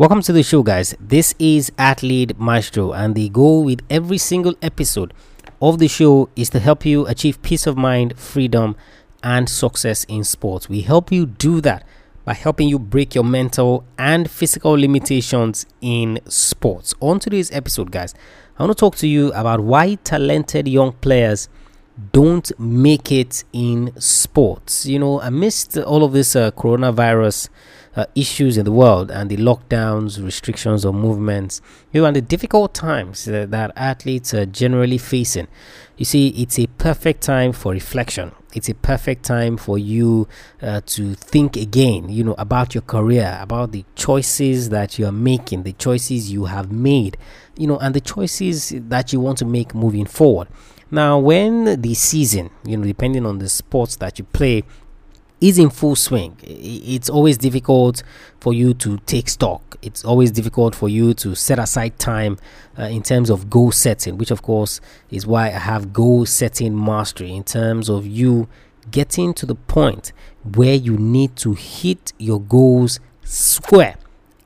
Welcome 0.00 0.22
to 0.22 0.32
the 0.32 0.42
show, 0.42 0.62
guys. 0.62 0.94
This 0.98 1.34
is 1.38 1.70
Athlete 1.76 2.38
Maestro, 2.38 2.94
and 2.94 3.14
the 3.14 3.28
goal 3.28 3.64
with 3.64 3.82
every 3.90 4.16
single 4.16 4.54
episode 4.62 5.12
of 5.60 5.78
the 5.78 5.88
show 5.88 6.30
is 6.34 6.48
to 6.50 6.58
help 6.58 6.86
you 6.86 7.06
achieve 7.06 7.42
peace 7.42 7.66
of 7.66 7.76
mind, 7.76 8.18
freedom, 8.18 8.76
and 9.22 9.46
success 9.46 10.04
in 10.04 10.24
sports. 10.24 10.70
We 10.70 10.80
help 10.80 11.12
you 11.12 11.26
do 11.26 11.60
that 11.60 11.86
by 12.24 12.32
helping 12.32 12.66
you 12.66 12.78
break 12.78 13.14
your 13.14 13.24
mental 13.24 13.84
and 13.98 14.30
physical 14.30 14.72
limitations 14.72 15.66
in 15.82 16.18
sports. 16.26 16.94
On 17.00 17.18
today's 17.20 17.52
episode, 17.52 17.90
guys, 17.90 18.14
I 18.58 18.62
want 18.62 18.74
to 18.74 18.80
talk 18.80 18.96
to 18.96 19.06
you 19.06 19.34
about 19.34 19.60
why 19.60 19.96
talented 19.96 20.66
young 20.66 20.92
players 20.92 21.50
don't 22.12 22.50
make 22.58 23.12
it 23.12 23.44
in 23.52 23.92
sports. 24.00 24.86
You 24.86 24.98
know, 24.98 25.20
amidst 25.20 25.76
all 25.76 26.02
of 26.02 26.12
this 26.12 26.34
uh, 26.34 26.52
coronavirus 26.52 27.50
uh, 27.96 28.06
issues 28.14 28.56
in 28.56 28.64
the 28.64 28.72
world 28.72 29.10
and 29.10 29.30
the 29.30 29.36
lockdowns, 29.36 30.22
restrictions 30.22 30.84
of 30.84 30.94
movements, 30.94 31.60
you 31.92 32.00
know, 32.00 32.06
and 32.06 32.16
the 32.16 32.20
difficult 32.20 32.72
times 32.74 33.26
uh, 33.28 33.46
that 33.48 33.72
athletes 33.76 34.32
are 34.32 34.46
generally 34.46 34.98
facing. 34.98 35.48
You 35.96 36.04
see, 36.04 36.28
it's 36.28 36.58
a 36.58 36.66
perfect 36.66 37.22
time 37.22 37.52
for 37.52 37.72
reflection. 37.72 38.32
It's 38.54 38.68
a 38.68 38.74
perfect 38.74 39.24
time 39.24 39.56
for 39.56 39.78
you 39.78 40.28
uh, 40.62 40.80
to 40.86 41.14
think 41.14 41.56
again, 41.56 42.08
you 42.08 42.24
know, 42.24 42.34
about 42.38 42.74
your 42.74 42.82
career, 42.82 43.38
about 43.40 43.72
the 43.72 43.84
choices 43.94 44.70
that 44.70 44.98
you 44.98 45.06
are 45.06 45.12
making, 45.12 45.62
the 45.64 45.72
choices 45.74 46.32
you 46.32 46.46
have 46.46 46.72
made, 46.72 47.16
you 47.56 47.66
know, 47.66 47.78
and 47.78 47.94
the 47.94 48.00
choices 48.00 48.70
that 48.74 49.12
you 49.12 49.20
want 49.20 49.38
to 49.38 49.44
make 49.44 49.74
moving 49.74 50.06
forward. 50.06 50.48
Now, 50.92 51.20
when 51.20 51.80
the 51.80 51.94
season, 51.94 52.50
you 52.64 52.76
know, 52.76 52.84
depending 52.84 53.24
on 53.24 53.38
the 53.38 53.48
sports 53.48 53.94
that 53.96 54.18
you 54.18 54.24
play, 54.24 54.64
is 55.40 55.58
in 55.58 55.70
full 55.70 55.96
swing. 55.96 56.36
It's 56.42 57.08
always 57.08 57.38
difficult 57.38 58.02
for 58.40 58.52
you 58.52 58.74
to 58.74 58.98
take 59.06 59.28
stock. 59.28 59.76
It's 59.82 60.04
always 60.04 60.30
difficult 60.30 60.74
for 60.74 60.88
you 60.88 61.14
to 61.14 61.34
set 61.34 61.58
aside 61.58 61.98
time 61.98 62.38
uh, 62.78 62.84
in 62.84 63.02
terms 63.02 63.30
of 63.30 63.48
goal 63.48 63.72
setting, 63.72 64.18
which 64.18 64.30
of 64.30 64.42
course 64.42 64.80
is 65.10 65.26
why 65.26 65.46
I 65.46 65.58
have 65.58 65.92
goal 65.92 66.26
setting 66.26 66.82
mastery 66.82 67.32
in 67.32 67.44
terms 67.44 67.88
of 67.88 68.06
you 68.06 68.48
getting 68.90 69.32
to 69.34 69.46
the 69.46 69.54
point 69.54 70.12
where 70.54 70.74
you 70.74 70.96
need 70.96 71.36
to 71.36 71.54
hit 71.54 72.12
your 72.18 72.40
goals 72.40 73.00
square 73.24 73.96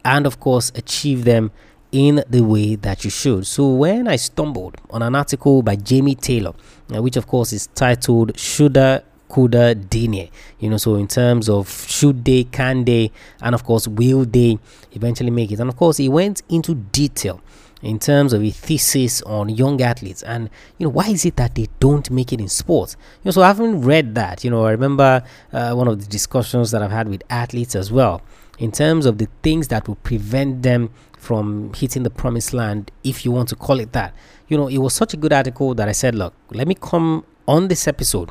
and 0.05 0.27
of 0.27 0.39
course 0.39 0.71
achieve 0.75 1.25
them 1.25 1.51
in 1.91 2.23
the 2.29 2.43
way 2.43 2.75
that 2.75 3.05
you 3.05 3.11
should. 3.11 3.47
So 3.47 3.69
when 3.69 4.09
I 4.09 4.17
stumbled 4.17 4.77
on 4.91 5.03
an 5.03 5.15
article 5.15 5.63
by 5.63 5.77
Jamie 5.77 6.17
Taylor, 6.17 6.53
uh, 6.95 7.01
which 7.01 7.17
of 7.17 7.27
course 7.27 7.53
is 7.53 7.69
titled 7.69 8.39
Shoulda 8.39 9.05
Coulda 9.29 9.75
Didn't. 9.75 10.31
You 10.59 10.71
know, 10.71 10.77
so 10.77 10.95
in 10.97 11.09
terms 11.09 11.49
of 11.49 11.69
should 11.89 12.25
they, 12.25 12.45
can 12.45 12.85
they, 12.85 13.11
and 13.41 13.55
of 13.55 13.65
course, 13.65 13.89
will 13.89 14.25
they 14.25 14.59
eventually 14.93 15.31
make 15.31 15.51
it? 15.53 15.61
And 15.61 15.69
of 15.69 15.77
course, 15.77 15.97
he 15.99 16.09
went 16.09 16.43
into 16.49 16.75
detail 16.75 17.41
in 17.85 17.99
terms 17.99 18.33
of 18.33 18.43
a 18.43 18.51
thesis 18.51 19.21
on 19.23 19.51
young 19.51 19.81
athletes 19.83 20.23
and 20.23 20.49
you 20.79 20.87
know 20.87 20.91
why 20.91 21.07
is 21.07 21.27
it 21.27 21.37
that 21.37 21.55
they 21.55 21.69
don't 21.81 22.11
make 22.11 22.33
it 22.33 22.41
in 22.41 22.49
sports 22.49 22.97
you 23.19 23.27
know 23.27 23.31
so 23.31 23.43
i 23.43 23.47
haven't 23.47 23.83
read 23.83 24.15
that 24.15 24.43
you 24.43 24.49
know 24.49 24.65
i 24.65 24.71
remember 24.71 25.23
uh, 25.53 25.75
one 25.75 25.87
of 25.87 26.01
the 26.01 26.07
discussions 26.07 26.71
that 26.71 26.83
i've 26.83 26.91
had 26.91 27.09
with 27.09 27.23
athletes 27.29 27.75
as 27.75 27.93
well 27.93 28.23
in 28.59 28.73
terms 28.73 29.05
of 29.05 29.19
the 29.19 29.29
things 29.43 29.69
that 29.69 29.87
will 29.87 29.97
prevent 29.97 30.63
them 30.63 30.89
from 31.19 31.73
hitting 31.75 32.05
the 32.05 32.11
promised 32.11 32.55
land 32.55 32.91
if 33.03 33.25
you 33.25 33.31
want 33.31 33.51
to 33.51 33.57
call 33.57 33.79
it 33.79 33.93
that 33.93 34.15
you 34.49 34.57
know 34.57 34.69
it 34.69 34.79
was 34.79 34.95
such 34.95 35.13
a 35.13 35.17
good 35.19 35.33
article 35.33 35.75
that 35.75 35.87
i 35.87 35.93
said 35.93 36.15
look 36.15 36.33
let 36.53 36.67
me 36.67 36.75
come 36.75 37.23
on 37.47 37.69
this 37.69 37.87
episode 37.87 38.31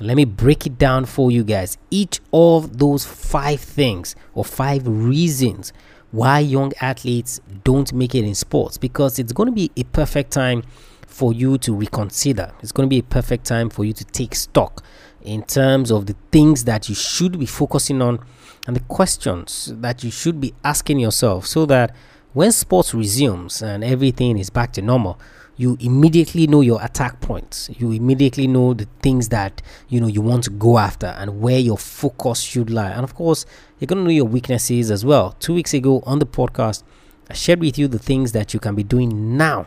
let 0.00 0.16
me 0.16 0.24
break 0.24 0.66
it 0.66 0.78
down 0.78 1.04
for 1.04 1.30
you 1.30 1.44
guys. 1.44 1.78
Each 1.90 2.20
of 2.32 2.78
those 2.78 3.04
five 3.04 3.60
things 3.60 4.16
or 4.34 4.44
five 4.44 4.86
reasons 4.86 5.72
why 6.10 6.40
young 6.40 6.72
athletes 6.80 7.40
don't 7.64 7.92
make 7.92 8.14
it 8.14 8.24
in 8.24 8.34
sports 8.34 8.76
because 8.76 9.18
it's 9.18 9.32
going 9.32 9.48
to 9.48 9.54
be 9.54 9.70
a 9.76 9.84
perfect 9.84 10.30
time 10.30 10.62
for 11.06 11.32
you 11.32 11.58
to 11.58 11.74
reconsider. 11.74 12.52
It's 12.60 12.72
going 12.72 12.86
to 12.86 12.90
be 12.90 12.98
a 12.98 13.02
perfect 13.02 13.46
time 13.46 13.70
for 13.70 13.84
you 13.84 13.92
to 13.92 14.04
take 14.04 14.34
stock 14.34 14.84
in 15.22 15.42
terms 15.44 15.90
of 15.90 16.06
the 16.06 16.16
things 16.30 16.64
that 16.64 16.88
you 16.88 16.94
should 16.94 17.38
be 17.38 17.46
focusing 17.46 18.02
on 18.02 18.18
and 18.66 18.76
the 18.76 18.80
questions 18.80 19.72
that 19.76 20.04
you 20.04 20.10
should 20.10 20.40
be 20.40 20.54
asking 20.64 20.98
yourself 20.98 21.46
so 21.46 21.66
that 21.66 21.94
when 22.32 22.50
sports 22.50 22.94
resumes 22.94 23.62
and 23.62 23.84
everything 23.84 24.38
is 24.38 24.50
back 24.50 24.72
to 24.72 24.82
normal, 24.82 25.18
you 25.56 25.76
immediately 25.80 26.46
know 26.46 26.60
your 26.60 26.82
attack 26.82 27.20
points. 27.20 27.70
You 27.78 27.92
immediately 27.92 28.46
know 28.46 28.74
the 28.74 28.88
things 29.02 29.28
that 29.28 29.62
you 29.88 30.00
know 30.00 30.06
you 30.06 30.20
want 30.20 30.44
to 30.44 30.50
go 30.50 30.78
after 30.78 31.06
and 31.06 31.40
where 31.40 31.58
your 31.58 31.78
focus 31.78 32.40
should 32.40 32.70
lie. 32.70 32.90
And 32.90 33.04
of 33.04 33.14
course 33.14 33.44
you're 33.78 33.86
going 33.86 33.98
to 33.98 34.04
know 34.04 34.10
your 34.10 34.24
weaknesses 34.24 34.90
as 34.90 35.04
well. 35.04 35.32
Two 35.40 35.54
weeks 35.54 35.74
ago 35.74 36.02
on 36.06 36.18
the 36.18 36.26
podcast 36.26 36.82
i 37.30 37.34
shared 37.34 37.60
with 37.60 37.78
you 37.78 37.88
the 37.88 37.98
things 37.98 38.32
that 38.32 38.52
you 38.52 38.60
can 38.60 38.74
be 38.74 38.82
doing 38.82 39.36
now 39.36 39.66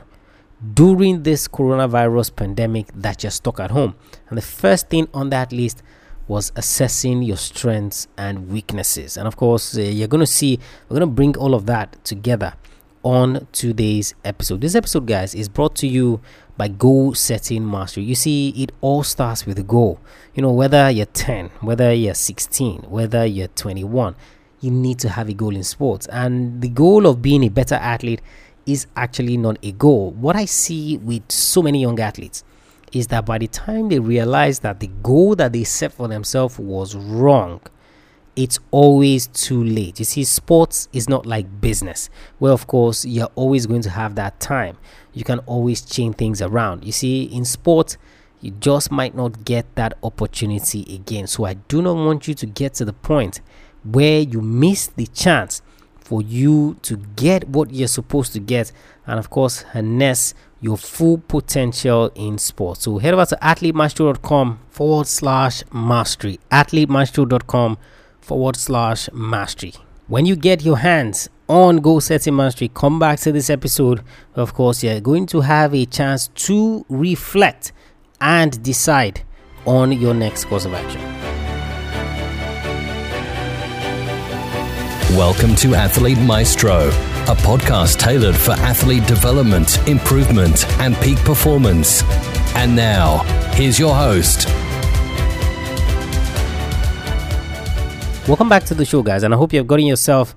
during 0.73 1.23
this 1.23 1.47
coronavirus 1.47 2.35
pandemic 2.35 2.87
that 2.93 3.23
you're 3.23 3.31
stuck 3.31 3.59
at 3.59 3.71
home. 3.71 3.95
And 4.29 4.37
the 4.37 4.41
first 4.41 4.89
thing 4.89 5.07
on 5.13 5.29
that 5.29 5.51
list 5.51 5.81
was 6.27 6.51
assessing 6.55 7.21
your 7.21 7.37
strengths 7.37 8.07
and 8.17 8.49
weaknesses. 8.49 9.17
And 9.17 9.27
of 9.27 9.35
course 9.35 9.77
uh, 9.77 9.81
you're 9.81 10.07
going 10.07 10.21
to 10.21 10.27
see 10.27 10.59
we're 10.89 10.97
going 10.97 11.09
to 11.09 11.15
bring 11.15 11.37
all 11.37 11.53
of 11.53 11.65
that 11.67 12.03
together 12.03 12.53
on 13.05 13.47
today's 13.51 14.15
episode. 14.25 14.61
This 14.61 14.73
episode, 14.73 15.05
guys, 15.05 15.35
is 15.35 15.47
brought 15.47 15.75
to 15.75 15.87
you 15.87 16.19
by 16.57 16.67
Goal 16.67 17.13
Setting 17.13 17.69
Mastery. 17.69 18.03
You 18.03 18.15
see, 18.15 18.49
it 18.49 18.71
all 18.81 19.03
starts 19.03 19.45
with 19.45 19.59
a 19.59 19.63
goal. 19.63 19.99
You 20.33 20.41
know, 20.41 20.51
whether 20.51 20.89
you're 20.89 21.05
10, 21.05 21.51
whether 21.61 21.93
you're 21.93 22.15
16, 22.15 22.81
whether 22.89 23.23
you're 23.23 23.49
21, 23.49 24.15
you 24.59 24.71
need 24.71 24.97
to 24.99 25.09
have 25.09 25.29
a 25.29 25.35
goal 25.35 25.55
in 25.55 25.63
sports. 25.63 26.07
And 26.07 26.63
the 26.63 26.67
goal 26.67 27.05
of 27.05 27.21
being 27.21 27.43
a 27.43 27.49
better 27.49 27.75
athlete 27.75 28.21
is 28.65 28.87
actually 28.95 29.37
not 29.37 29.59
a 29.61 29.71
goal. 29.71 30.09
What 30.09 30.35
I 30.35 30.45
see 30.45 30.97
with 30.97 31.31
so 31.31 31.61
many 31.61 31.81
young 31.81 31.99
athletes 31.99 32.43
is 32.91 33.05
that 33.07 33.27
by 33.27 33.37
the 33.37 33.47
time 33.47 33.89
they 33.89 33.99
realize 33.99 34.59
that 34.61 34.79
the 34.79 34.87
goal 34.87 35.35
that 35.35 35.53
they 35.53 35.63
set 35.63 35.93
for 35.93 36.07
themselves 36.07 36.57
was 36.57 36.95
wrong, 36.95 37.61
it's 38.35 38.59
always 38.71 39.27
too 39.27 39.63
late. 39.63 39.99
You 39.99 40.05
see, 40.05 40.23
sports 40.23 40.89
is 40.91 41.07
not 41.07 41.25
like 41.25 41.61
business, 41.61 42.09
where 42.39 42.51
of 42.51 42.67
course 42.67 43.05
you're 43.05 43.31
always 43.35 43.65
going 43.65 43.81
to 43.83 43.89
have 43.89 44.15
that 44.15 44.39
time. 44.39 44.77
You 45.13 45.23
can 45.23 45.39
always 45.39 45.81
change 45.81 46.17
things 46.17 46.41
around. 46.41 46.83
You 46.83 46.91
see, 46.91 47.23
in 47.23 47.45
sports, 47.45 47.97
you 48.41 48.51
just 48.51 48.91
might 48.91 49.15
not 49.15 49.45
get 49.45 49.73
that 49.75 49.97
opportunity 50.03 50.85
again. 50.93 51.27
So 51.27 51.45
I 51.45 51.53
do 51.53 51.81
not 51.81 51.95
want 51.95 52.27
you 52.27 52.33
to 52.35 52.45
get 52.45 52.73
to 52.75 52.85
the 52.85 52.93
point 52.93 53.41
where 53.83 54.19
you 54.19 54.41
miss 54.41 54.87
the 54.87 55.07
chance 55.07 55.61
for 55.99 56.21
you 56.21 56.77
to 56.83 56.97
get 57.15 57.49
what 57.49 57.71
you're 57.73 57.87
supposed 57.87 58.33
to 58.33 58.39
get 58.39 58.71
and 59.07 59.17
of 59.17 59.31
course 59.31 59.63
harness 59.63 60.35
your 60.61 60.77
full 60.77 61.17
potential 61.17 62.11
in 62.15 62.37
sports. 62.37 62.83
So 62.83 62.97
head 62.97 63.13
over 63.13 63.25
to 63.25 63.37
athletemaestro.com 63.41 64.59
forward 64.69 65.07
slash 65.07 65.63
mastery. 65.71 66.39
Athletemaestro.com 66.51 67.77
forward 68.25 68.55
slash 68.55 69.07
mastery. 69.13 69.73
When 70.07 70.25
you 70.25 70.35
get 70.35 70.63
your 70.63 70.77
hands 70.77 71.29
on 71.47 71.77
Goal 71.77 72.01
Setting 72.01 72.35
Mastery, 72.35 72.71
come 72.73 72.97
back 72.97 73.19
to 73.19 73.31
this 73.31 73.51
episode. 73.51 74.03
Of 74.33 74.55
course, 74.55 74.83
you're 74.83 74.99
going 74.99 75.27
to 75.27 75.41
have 75.41 75.75
a 75.75 75.85
chance 75.85 76.29
to 76.29 76.85
reflect 76.89 77.71
and 78.19 78.61
decide 78.63 79.21
on 79.67 79.91
your 79.91 80.15
next 80.15 80.45
course 80.45 80.65
of 80.65 80.73
action. 80.73 81.01
Welcome 85.15 85.55
to 85.57 85.75
Athlete 85.75 86.17
Maestro, 86.17 86.87
a 86.87 87.35
podcast 87.35 87.99
tailored 87.99 88.35
for 88.35 88.53
athlete 88.53 89.05
development, 89.05 89.87
improvement, 89.87 90.67
and 90.79 90.95
peak 90.95 91.19
performance. 91.19 92.03
And 92.55 92.75
now, 92.75 93.19
here's 93.53 93.77
your 93.77 93.93
host, 93.93 94.47
Welcome 98.27 98.49
back 98.49 98.63
to 98.63 98.73
the 98.73 98.85
show, 98.85 99.03
guys, 99.03 99.21
and 99.21 99.35
I 99.35 99.37
hope 99.37 99.53
you 99.53 99.59
have 99.59 99.67
gotten 99.67 99.85
yourself 99.85 100.35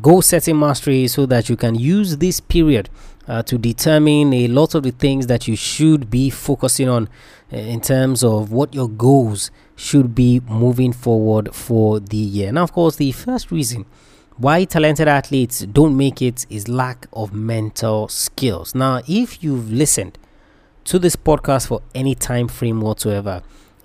goal 0.00 0.22
setting 0.22 0.58
mastery 0.58 1.06
so 1.06 1.24
that 1.26 1.48
you 1.48 1.54
can 1.56 1.76
use 1.76 2.16
this 2.16 2.40
period 2.40 2.90
uh, 3.28 3.44
to 3.44 3.58
determine 3.58 4.34
a 4.34 4.48
lot 4.48 4.74
of 4.74 4.82
the 4.82 4.90
things 4.90 5.28
that 5.28 5.46
you 5.46 5.54
should 5.54 6.10
be 6.10 6.30
focusing 6.30 6.88
on 6.88 7.08
uh, 7.52 7.58
in 7.58 7.80
terms 7.80 8.24
of 8.24 8.50
what 8.50 8.74
your 8.74 8.88
goals 8.88 9.52
should 9.76 10.16
be 10.16 10.40
moving 10.48 10.92
forward 10.92 11.54
for 11.54 12.00
the 12.00 12.16
year. 12.16 12.50
Now, 12.50 12.64
of 12.64 12.72
course, 12.72 12.96
the 12.96 13.12
first 13.12 13.52
reason 13.52 13.86
why 14.36 14.64
talented 14.64 15.06
athletes 15.06 15.60
don't 15.60 15.96
make 15.96 16.20
it 16.20 16.44
is 16.50 16.66
lack 16.66 17.06
of 17.12 17.32
mental 17.32 18.08
skills. 18.08 18.74
Now, 18.74 19.00
if 19.06 19.44
you've 19.44 19.70
listened 19.70 20.18
to 20.86 20.98
this 20.98 21.14
podcast 21.14 21.68
for 21.68 21.82
any 21.94 22.16
time 22.16 22.48
frame 22.48 22.80
whatsoever, 22.80 23.42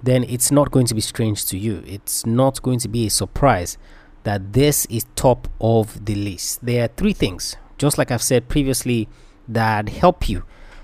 then 0.07 0.23
it's 0.23 0.51
not 0.51 0.71
going 0.71 0.85
to 0.85 0.95
be 0.95 1.01
strange 1.01 1.45
to 1.45 1.57
you. 1.57 1.83
It's 1.85 2.25
not 2.25 2.61
going 2.61 2.79
to 2.79 2.87
be 2.87 3.07
a 3.07 3.09
surprise 3.09 3.77
that 4.23 4.53
this 4.53 4.85
is 4.85 5.05
top 5.15 5.47
of 5.59 6.05
the 6.05 6.15
list. 6.15 6.65
There 6.65 6.85
are 6.85 6.87
three 6.87 7.13
things, 7.13 7.57
just 7.77 7.97
like 7.97 8.09
I've 8.09 8.21
said 8.21 8.47
previously, 8.47 9.09
that 9.47 9.89
help 9.89 10.29
you 10.29 10.43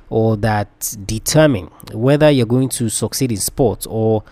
or 0.10 0.36
that 0.38 0.96
determine 1.06 1.68
whether 1.94 2.30
you're 2.30 2.46
going 2.46 2.70
to 2.70 2.90
succeed 2.90 3.32
in 3.32 3.38
sports 3.38 3.88
or 3.90 4.24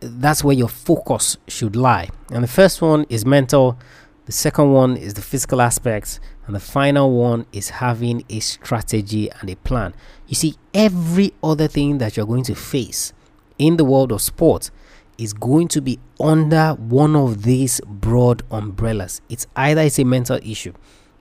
that's 0.00 0.42
where 0.42 0.56
your 0.56 0.68
focus 0.68 1.36
should 1.46 1.76
lie. 1.76 2.08
And 2.32 2.42
the 2.42 2.48
first 2.48 2.82
one 2.82 3.06
is 3.08 3.24
mental, 3.24 3.78
the 4.26 4.32
second 4.32 4.72
one 4.72 4.96
is 4.96 5.14
the 5.14 5.22
physical 5.22 5.60
aspects. 5.60 6.20
And 6.46 6.56
the 6.56 6.60
final 6.60 7.12
one 7.12 7.46
is 7.52 7.70
having 7.70 8.24
a 8.28 8.40
strategy 8.40 9.30
and 9.40 9.48
a 9.48 9.56
plan. 9.56 9.94
You 10.26 10.34
see, 10.34 10.56
every 10.74 11.32
other 11.42 11.68
thing 11.68 11.98
that 11.98 12.16
you're 12.16 12.26
going 12.26 12.44
to 12.44 12.56
face 12.56 13.12
in 13.60 13.76
the 13.76 13.84
world 13.84 14.10
of 14.10 14.22
sports 14.22 14.70
is 15.18 15.34
going 15.34 15.68
to 15.68 15.82
be 15.82 15.98
under 16.18 16.70
one 16.78 17.14
of 17.14 17.42
these 17.42 17.80
broad 17.86 18.42
umbrellas. 18.50 19.20
It's 19.28 19.46
either 19.54 19.82
it's 19.82 19.98
a 19.98 20.04
mental 20.04 20.40
issue, 20.42 20.72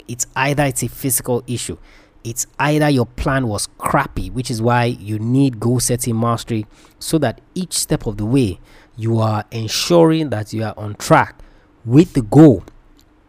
it's 0.08 0.26
either 0.36 0.64
it's 0.64 0.82
a 0.82 0.88
physical 0.88 1.44
issue, 1.48 1.78
it's 2.24 2.48
either 2.58 2.90
your 2.90 3.06
plan 3.06 3.48
was 3.48 3.68
crappy, 3.78 4.30
which 4.30 4.50
is 4.50 4.62
why 4.62 4.86
you 4.86 5.20
need 5.20 5.60
goal 5.60 5.82
setting 5.82 6.18
mastery 6.18 6.66
so 6.98 7.18
that 7.18 7.42
each 7.56 7.74
step 7.74 8.06
of 8.08 8.16
the 8.18 8.26
way 8.26 8.60
you 8.96 9.20
are 9.20 9.44
ensuring 9.52 10.30
that 10.30 10.54
you 10.54 10.64
are 10.64 10.74
on 10.78 10.96
track 10.96 11.36
with 11.84 12.14
the 12.14 12.22
goal, 12.22 12.64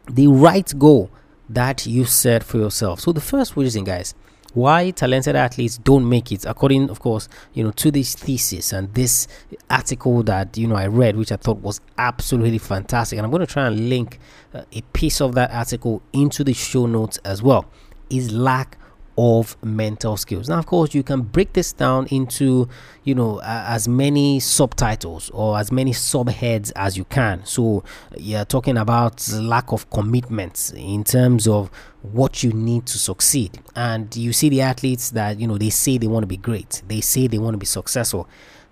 the 0.08 0.28
right 0.28 0.72
goal 0.78 1.10
that 1.48 1.84
you 1.84 2.04
set 2.04 2.44
for 2.44 2.58
yourself. 2.58 3.00
So, 3.00 3.12
the 3.12 3.20
first 3.20 3.56
reason, 3.56 3.82
guys, 3.82 4.14
why 4.54 4.90
talented 4.90 5.36
athletes 5.36 5.78
don't 5.78 6.08
make 6.08 6.32
it 6.32 6.44
according 6.44 6.90
of 6.90 7.00
course 7.00 7.28
you 7.54 7.62
know 7.62 7.70
to 7.70 7.90
this 7.90 8.14
thesis 8.14 8.72
and 8.72 8.92
this 8.94 9.28
article 9.68 10.22
that 10.22 10.56
you 10.58 10.66
know 10.66 10.74
i 10.74 10.86
read 10.86 11.16
which 11.16 11.30
i 11.30 11.36
thought 11.36 11.58
was 11.58 11.80
absolutely 11.98 12.58
fantastic. 12.58 13.18
And 13.18 13.24
i'm 13.24 13.30
going 13.30 13.46
to 13.46 13.52
try 13.52 13.66
and 13.66 13.88
link 13.88 14.18
uh, 14.54 14.62
a 14.72 14.80
piece 14.92 15.20
of 15.20 15.34
that 15.34 15.50
article 15.52 16.02
into 16.12 16.44
the 16.44 16.52
show 16.52 16.86
notes 16.86 17.18
as 17.24 17.42
well. 17.42 17.66
Is 18.08 18.32
lack 18.32 18.76
of 19.22 19.54
mental 19.62 20.16
skills. 20.16 20.48
Now, 20.48 20.58
of 20.58 20.64
course, 20.64 20.94
you 20.94 21.02
can 21.02 21.20
break 21.20 21.52
this 21.52 21.74
down 21.74 22.06
into, 22.06 22.70
you 23.04 23.14
know, 23.14 23.38
uh, 23.40 23.64
as 23.68 23.86
many 23.86 24.40
subtitles 24.40 25.28
or 25.34 25.58
as 25.58 25.70
many 25.70 25.92
subheads 25.92 26.72
as 26.74 26.96
you 26.96 27.04
can. 27.04 27.44
So, 27.44 27.84
you're 28.16 28.46
talking 28.46 28.78
about 28.78 29.28
lack 29.32 29.72
of 29.72 29.90
commitment 29.90 30.72
in 30.74 31.04
terms 31.04 31.46
of 31.46 31.70
what 32.00 32.42
you 32.42 32.50
need 32.54 32.86
to 32.86 32.98
succeed. 32.98 33.60
And 33.76 34.14
you 34.16 34.32
see 34.32 34.48
the 34.48 34.62
athletes 34.62 35.10
that, 35.10 35.38
you 35.38 35.46
know, 35.46 35.58
they 35.58 35.70
say 35.70 35.98
they 35.98 36.06
want 36.06 36.22
to 36.22 36.26
be 36.26 36.38
great, 36.38 36.80
they 36.88 37.02
say 37.02 37.26
they 37.26 37.38
want 37.38 37.52
to 37.52 37.58
be 37.58 37.66
successful. 37.66 38.26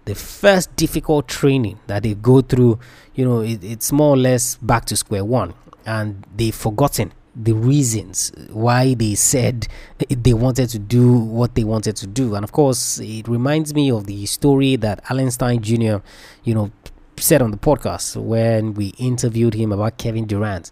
The 0.06 0.14
first 0.14 0.74
difficult 0.76 1.28
training 1.28 1.78
that 1.88 2.04
they 2.04 2.14
go 2.14 2.40
through, 2.40 2.78
you 3.14 3.26
know, 3.26 3.40
it, 3.40 3.62
it's 3.62 3.92
more 3.92 4.14
or 4.14 4.16
less 4.16 4.56
back 4.56 4.86
to 4.86 4.96
square 4.96 5.26
one 5.26 5.52
and 5.84 6.26
they've 6.34 6.54
forgotten 6.54 7.12
the 7.34 7.52
reasons 7.52 8.32
why 8.50 8.94
they 8.94 9.14
said 9.14 9.68
they 10.08 10.34
wanted 10.34 10.68
to 10.70 10.78
do 10.78 11.18
what 11.18 11.54
they 11.54 11.64
wanted 11.64 11.96
to 11.96 12.06
do. 12.06 12.34
And 12.34 12.44
of 12.44 12.52
course, 12.52 12.98
it 12.98 13.28
reminds 13.28 13.74
me 13.74 13.90
of 13.90 14.06
the 14.06 14.26
story 14.26 14.76
that 14.76 15.02
Alan 15.08 15.30
Stein 15.30 15.62
Jr., 15.62 15.98
you 16.44 16.54
know, 16.54 16.70
said 17.16 17.42
on 17.42 17.50
the 17.50 17.56
podcast 17.56 18.16
when 18.16 18.74
we 18.74 18.88
interviewed 18.98 19.54
him 19.54 19.72
about 19.72 19.98
Kevin 19.98 20.26
Durant. 20.26 20.70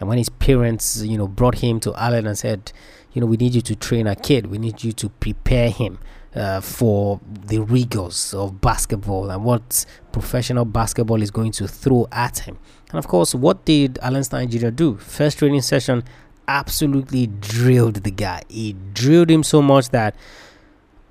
And 0.00 0.08
when 0.08 0.18
his 0.18 0.28
parents, 0.28 1.02
you 1.02 1.16
know, 1.16 1.28
brought 1.28 1.58
him 1.58 1.78
to 1.80 1.94
Alan 1.94 2.26
and 2.26 2.36
said, 2.36 2.72
you 3.12 3.20
know, 3.20 3.26
we 3.26 3.36
need 3.36 3.54
you 3.54 3.60
to 3.62 3.76
train 3.76 4.06
a 4.06 4.16
kid, 4.16 4.46
we 4.46 4.58
need 4.58 4.82
you 4.82 4.92
to 4.92 5.08
prepare 5.08 5.70
him 5.70 5.98
uh, 6.34 6.60
for 6.60 7.20
the 7.46 7.58
rigors 7.60 8.32
of 8.34 8.60
basketball 8.60 9.30
and 9.30 9.44
what 9.44 9.84
professional 10.12 10.64
basketball 10.64 11.20
is 11.22 11.30
going 11.30 11.52
to 11.52 11.68
throw 11.68 12.06
at 12.12 12.38
him. 12.40 12.58
And 12.90 12.98
of 12.98 13.06
course, 13.08 13.34
what 13.34 13.64
did 13.64 13.98
Alan 14.02 14.24
Stein 14.24 14.48
Jr. 14.50 14.68
do? 14.70 14.96
First 14.96 15.38
training 15.38 15.62
session, 15.62 16.04
absolutely 16.48 17.26
drilled 17.26 17.96
the 17.96 18.10
guy. 18.10 18.42
He 18.48 18.74
drilled 18.94 19.30
him 19.30 19.42
so 19.42 19.62
much 19.62 19.90
that 19.90 20.14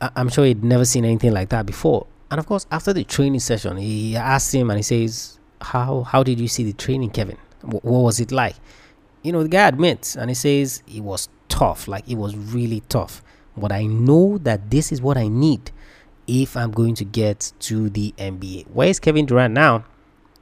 I- 0.01 0.09
I'm 0.15 0.29
sure 0.29 0.45
he'd 0.45 0.63
never 0.63 0.85
seen 0.85 1.06
anything 1.06 1.31
like 1.33 1.50
that 1.50 1.65
before. 1.65 2.07
And 2.29 2.39
of 2.39 2.45
course, 2.45 2.65
after 2.71 2.91
the 2.94 3.03
training 3.03 3.39
session, 3.39 3.77
he 3.77 4.15
asked 4.15 4.53
him 4.53 4.69
and 4.69 4.77
he 4.79 4.83
says, 4.83 5.38
"How 5.62 6.01
how 6.03 6.23
did 6.23 6.39
you 6.39 6.47
see 6.47 6.63
the 6.63 6.73
training, 6.73 7.12
Kevin? 7.12 7.38
W- 7.62 7.81
what 7.83 8.00
was 8.03 8.19
it 8.19 8.31
like?" 8.31 8.56
You 9.21 9.31
know, 9.31 9.44
the 9.44 9.50
guy 9.50 9.68
admits 9.68 10.15
and 10.15 10.29
he 10.31 10.33
says 10.33 10.81
it 10.88 11.01
was 11.01 11.29
tough, 11.50 11.88
like 11.88 12.07
it 12.09 12.15
was 12.18 12.35
really 12.35 12.81
tough. 12.89 13.21
But 13.62 13.72
I 13.72 13.86
know 13.86 14.38
that 14.40 14.69
this 14.69 14.92
is 14.92 15.02
what 15.02 15.16
I 15.16 15.30
need 15.30 15.72
if 16.28 16.58
I'm 16.58 16.72
going 16.72 16.96
to 16.96 17.06
get 17.06 17.54
to 17.60 17.90
the 17.90 18.13
NBA. 18.18 18.68
Where 18.68 18.90
is 18.90 19.00
Kevin 19.00 19.25
Durant 19.25 19.54
now? 19.54 19.86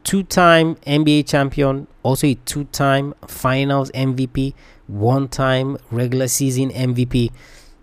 two 0.03 0.23
time 0.23 0.75
NBA 0.87 1.27
champion, 1.27 1.87
also 2.03 2.27
a 2.27 2.35
two 2.35 2.63
time 2.65 3.13
finals 3.27 3.91
MVP, 3.91 4.53
one 4.87 5.27
time 5.27 5.77
regular 5.91 6.27
season 6.27 6.71
MVP, 6.71 7.31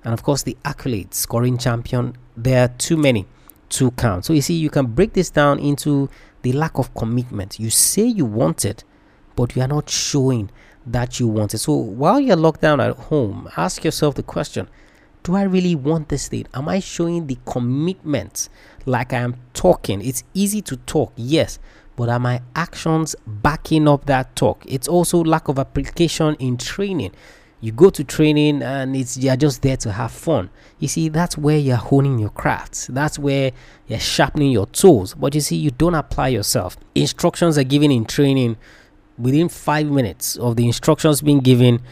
and 0.05 0.12
of 0.12 0.23
course 0.23 0.43
the 0.43 0.56
accolades 0.65 1.15
scoring 1.15 1.59
champion. 1.59 2.17
There 2.37 2.65
are 2.65 2.69
too 2.69 2.97
many 2.97 3.27
to 3.71 3.91
count. 3.93 4.25
So 4.25 4.32
you 4.32 4.43
see, 4.43 4.55
you 4.55 4.71
can 4.71 4.87
break 4.87 5.12
this 5.12 5.31
down 5.31 5.59
into 5.59 6.11
the 6.43 6.53
lack 6.53 6.79
of 6.79 6.93
commitment. 6.94 7.59
You 7.59 7.71
say 7.71 8.03
you 8.05 8.25
want 8.25 8.65
it, 8.65 8.85
but 9.37 9.56
you 9.56 9.62
are 9.62 9.69
not 9.69 9.89
showing 9.89 10.50
that 10.87 11.19
you 11.19 11.27
want 11.29 11.55
it. 11.55 11.59
So 11.59 11.75
while 11.75 12.21
you're 12.21 12.37
locked 12.37 12.61
down 12.61 12.81
at 12.81 12.97
home, 12.97 13.49
ask 13.56 13.85
yourself 13.85 14.15
the 14.15 14.23
question 14.23 14.69
do 15.26 15.34
I 15.34 15.43
really 15.43 15.75
want 15.75 16.08
this 16.08 16.28
thing? 16.28 16.46
Am 16.55 16.69
I 16.69 16.78
showing 16.78 17.26
the 17.26 17.37
commitment 17.46 18.49
like 18.84 19.12
I 19.12 19.19
am 19.19 19.34
talking? 19.55 20.00
It's 20.00 20.23
easy 20.34 20.62
to 20.62 20.76
talk, 20.76 21.12
yes, 21.17 21.58
but 21.96 22.08
are 22.08 22.20
my 22.20 22.43
actions 22.55 23.17
backing 23.26 23.88
up 23.88 24.06
that 24.06 24.37
talk? 24.37 24.62
It's 24.69 24.87
also 24.87 25.25
lack 25.25 25.49
of 25.49 25.58
application 25.58 26.37
in 26.37 26.56
training. 26.56 27.11
You 27.61 27.73
go 27.73 27.90
to 27.90 28.05
training 28.05 28.62
and 28.62 28.94
it's 28.94 29.17
you're 29.17 29.34
just 29.34 29.62
there 29.62 29.76
to 29.78 29.90
have 29.90 30.12
fun. 30.12 30.49
You 30.78 30.87
see, 30.87 31.08
that's 31.08 31.37
where 31.37 31.58
you're 31.58 31.75
honing 31.75 32.20
your 32.20 32.31
craft. 32.31 32.94
That's 32.94 33.19
where 33.19 33.50
you're 33.88 33.99
sharpening 33.99 34.52
your 34.52 34.67
tools. 34.67 35.14
But 35.14 35.34
you 35.34 35.40
see, 35.40 35.56
you 35.56 35.72
don't 35.72 35.96
apply 35.96 36.29
yourself. 36.29 36.76
Instructions 36.94 37.58
are 37.58 37.64
given 37.64 37.90
in 37.90 38.05
training 38.05 38.58
within 39.19 39.49
five 39.49 39.90
minutes 39.90 40.37
of 40.37 40.55
the 40.55 40.67
instructions 40.67 41.20
being 41.20 41.40
given 41.40 41.82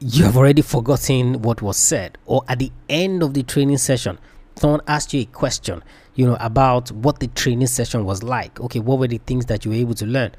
you 0.00 0.24
have 0.24 0.36
already 0.36 0.62
forgotten 0.62 1.42
what 1.42 1.60
was 1.60 1.76
said. 1.76 2.18
Or 2.26 2.44
at 2.48 2.58
the 2.58 2.70
end 2.88 3.22
of 3.22 3.34
the 3.34 3.42
training 3.42 3.78
session 3.78 4.18
someone 4.56 4.80
asked 4.88 5.14
you 5.14 5.20
a 5.20 5.24
question 5.24 5.84
you 6.16 6.26
know 6.26 6.36
about 6.40 6.90
what 6.90 7.20
the 7.20 7.28
training 7.28 7.66
session 7.66 8.04
was 8.04 8.22
like. 8.22 8.60
Okay 8.60 8.80
what 8.80 8.98
were 8.98 9.08
the 9.08 9.18
things 9.18 9.46
that 9.46 9.64
you 9.64 9.70
were 9.70 9.76
able 9.76 9.94
to 9.94 10.06
learn? 10.06 10.32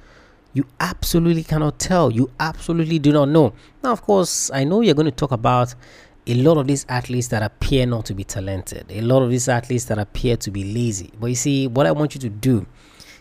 You 0.53 0.65
absolutely 0.79 1.43
cannot 1.43 1.77
tell. 1.77 2.11
You 2.11 2.31
absolutely 2.39 2.99
do 2.99 3.11
not 3.11 3.29
know. 3.29 3.53
Now 3.83 3.91
of 3.91 4.01
course 4.01 4.49
i 4.51 4.63
know 4.63 4.81
you're 4.81 4.95
going 4.95 5.05
to 5.05 5.11
talk 5.11 5.31
about 5.31 5.75
a 6.27 6.35
lot 6.35 6.57
of 6.57 6.67
these 6.67 6.85
athletes 6.89 7.27
that 7.29 7.41
appear 7.41 7.85
not 7.85 8.05
to 8.05 8.13
be 8.13 8.23
talented 8.23 8.85
a 8.89 9.01
lot 9.01 9.23
of 9.23 9.29
these 9.31 9.47
athletes 9.47 9.85
that 9.85 9.97
appear 9.97 10.37
to 10.37 10.51
be 10.51 10.63
lazy. 10.73 11.11
But 11.19 11.27
you 11.27 11.35
see 11.35 11.67
what 11.67 11.85
i 11.85 11.91
want 11.91 12.15
you 12.15 12.21
to 12.21 12.29
do 12.29 12.65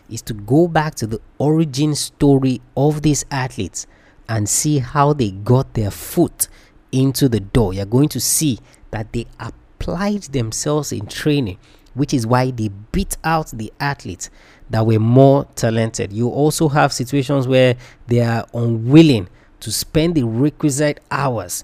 is 0.09 0.21
to 0.23 0.33
go 0.33 0.67
back 0.67 0.95
to 0.95 1.07
the 1.07 1.19
origin 1.37 1.95
story 1.95 2.61
of 2.75 3.01
these 3.01 3.25
athletes 3.29 3.87
and 4.29 4.47
see 4.47 4.77
how 4.77 5.11
they 5.11 5.31
got 5.31 5.73
their 5.73 5.91
foot 5.91 6.47
into 6.91 7.27
the 7.27 7.39
door. 7.39 7.73
You're 7.73 7.85
going 7.85 8.09
to 8.09 8.19
see 8.21 8.59
that 8.91 9.11
they 9.11 9.25
applied 9.39 10.23
themselves 10.23 10.91
in 10.91 11.07
training, 11.07 11.57
which 11.95 12.13
is 12.13 12.27
why 12.27 12.51
they 12.51 12.69
beat 12.91 13.17
out 13.23 13.49
the 13.49 13.73
athletes 13.79 14.29
that 14.69 14.85
were 14.85 14.99
more 14.99 15.45
talented. 15.55 16.13
You 16.13 16.29
also 16.29 16.69
have 16.69 16.93
situations 16.93 17.47
where 17.47 17.75
they 18.07 18.21
are 18.21 18.45
unwilling 18.53 19.27
to 19.61 19.71
spend 19.71 20.13
the 20.13 20.23
requisite 20.23 20.99
hours 21.09 21.63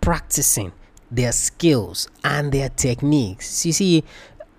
practicing 0.00 0.72
their 1.12 1.32
skills 1.32 2.08
and 2.24 2.50
their 2.50 2.70
techniques. 2.70 3.64
You 3.64 3.72
see, 3.72 4.04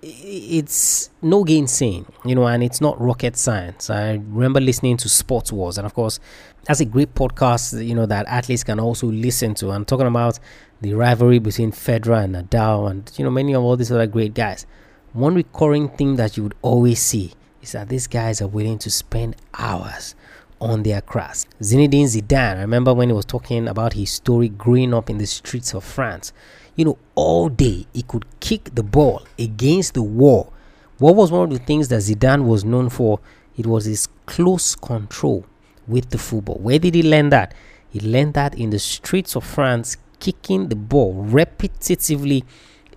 it's 0.02 1.10
no 1.22 1.44
gainsaying, 1.44 2.06
you 2.24 2.34
know, 2.34 2.46
and 2.46 2.62
it's 2.62 2.80
not 2.80 3.00
rocket 3.00 3.36
science. 3.36 3.88
I 3.88 4.12
remember 4.14 4.60
listening 4.60 4.96
to 4.98 5.08
Sports 5.08 5.52
Wars, 5.52 5.78
and 5.78 5.86
of 5.86 5.94
course, 5.94 6.18
that's 6.64 6.80
a 6.80 6.84
great 6.84 7.14
podcast, 7.14 7.86
you 7.86 7.94
know, 7.94 8.06
that 8.06 8.26
athletes 8.26 8.64
can 8.64 8.80
also 8.80 9.06
listen 9.06 9.54
to. 9.56 9.70
I'm 9.70 9.84
talking 9.84 10.08
about 10.08 10.40
the 10.80 10.94
rivalry 10.94 11.38
between 11.38 11.70
Federer 11.70 12.24
and 12.24 12.34
Nadal, 12.34 12.90
and 12.90 13.12
you 13.16 13.24
know, 13.24 13.30
many 13.30 13.54
of 13.54 13.62
all 13.62 13.76
these 13.76 13.92
other 13.92 14.08
great 14.08 14.34
guys. 14.34 14.66
One 15.12 15.34
recurring 15.36 15.88
thing 15.90 16.16
that 16.16 16.36
you 16.36 16.42
would 16.42 16.54
always 16.62 17.00
see 17.00 17.32
is 17.62 17.72
that 17.72 17.88
these 17.88 18.08
guys 18.08 18.42
are 18.42 18.48
willing 18.48 18.78
to 18.78 18.90
spend 18.90 19.36
hours 19.54 20.16
on 20.60 20.82
their 20.82 21.00
craft. 21.00 21.48
Zinedine 21.60 22.06
Zidane, 22.06 22.56
I 22.56 22.60
remember 22.62 22.94
when 22.94 23.08
he 23.08 23.14
was 23.14 23.24
talking 23.24 23.68
about 23.68 23.92
his 23.92 24.10
story 24.10 24.48
growing 24.48 24.94
up 24.94 25.10
in 25.10 25.18
the 25.18 25.26
streets 25.26 25.74
of 25.74 25.84
France 25.84 26.32
you 26.76 26.84
know, 26.84 26.98
all 27.14 27.48
day 27.48 27.86
he 27.92 28.02
could 28.02 28.24
kick 28.40 28.74
the 28.74 28.82
ball 28.82 29.26
against 29.38 29.94
the 29.94 30.02
wall. 30.02 30.52
What 30.98 31.16
was 31.16 31.30
one 31.32 31.50
of 31.52 31.58
the 31.58 31.64
things 31.64 31.88
that 31.88 32.02
Zidane 32.02 32.44
was 32.44 32.64
known 32.64 32.88
for? 32.88 33.20
It 33.56 33.66
was 33.66 33.84
his 33.84 34.08
close 34.26 34.74
control 34.74 35.44
with 35.86 36.10
the 36.10 36.18
football. 36.18 36.56
Where 36.56 36.78
did 36.78 36.94
he 36.94 37.02
learn 37.02 37.30
that? 37.30 37.54
He 37.90 38.00
learned 38.00 38.34
that 38.34 38.54
in 38.58 38.70
the 38.70 38.78
streets 38.78 39.36
of 39.36 39.44
France, 39.44 39.96
kicking 40.20 40.68
the 40.68 40.76
ball 40.76 41.26
repetitively 41.28 42.44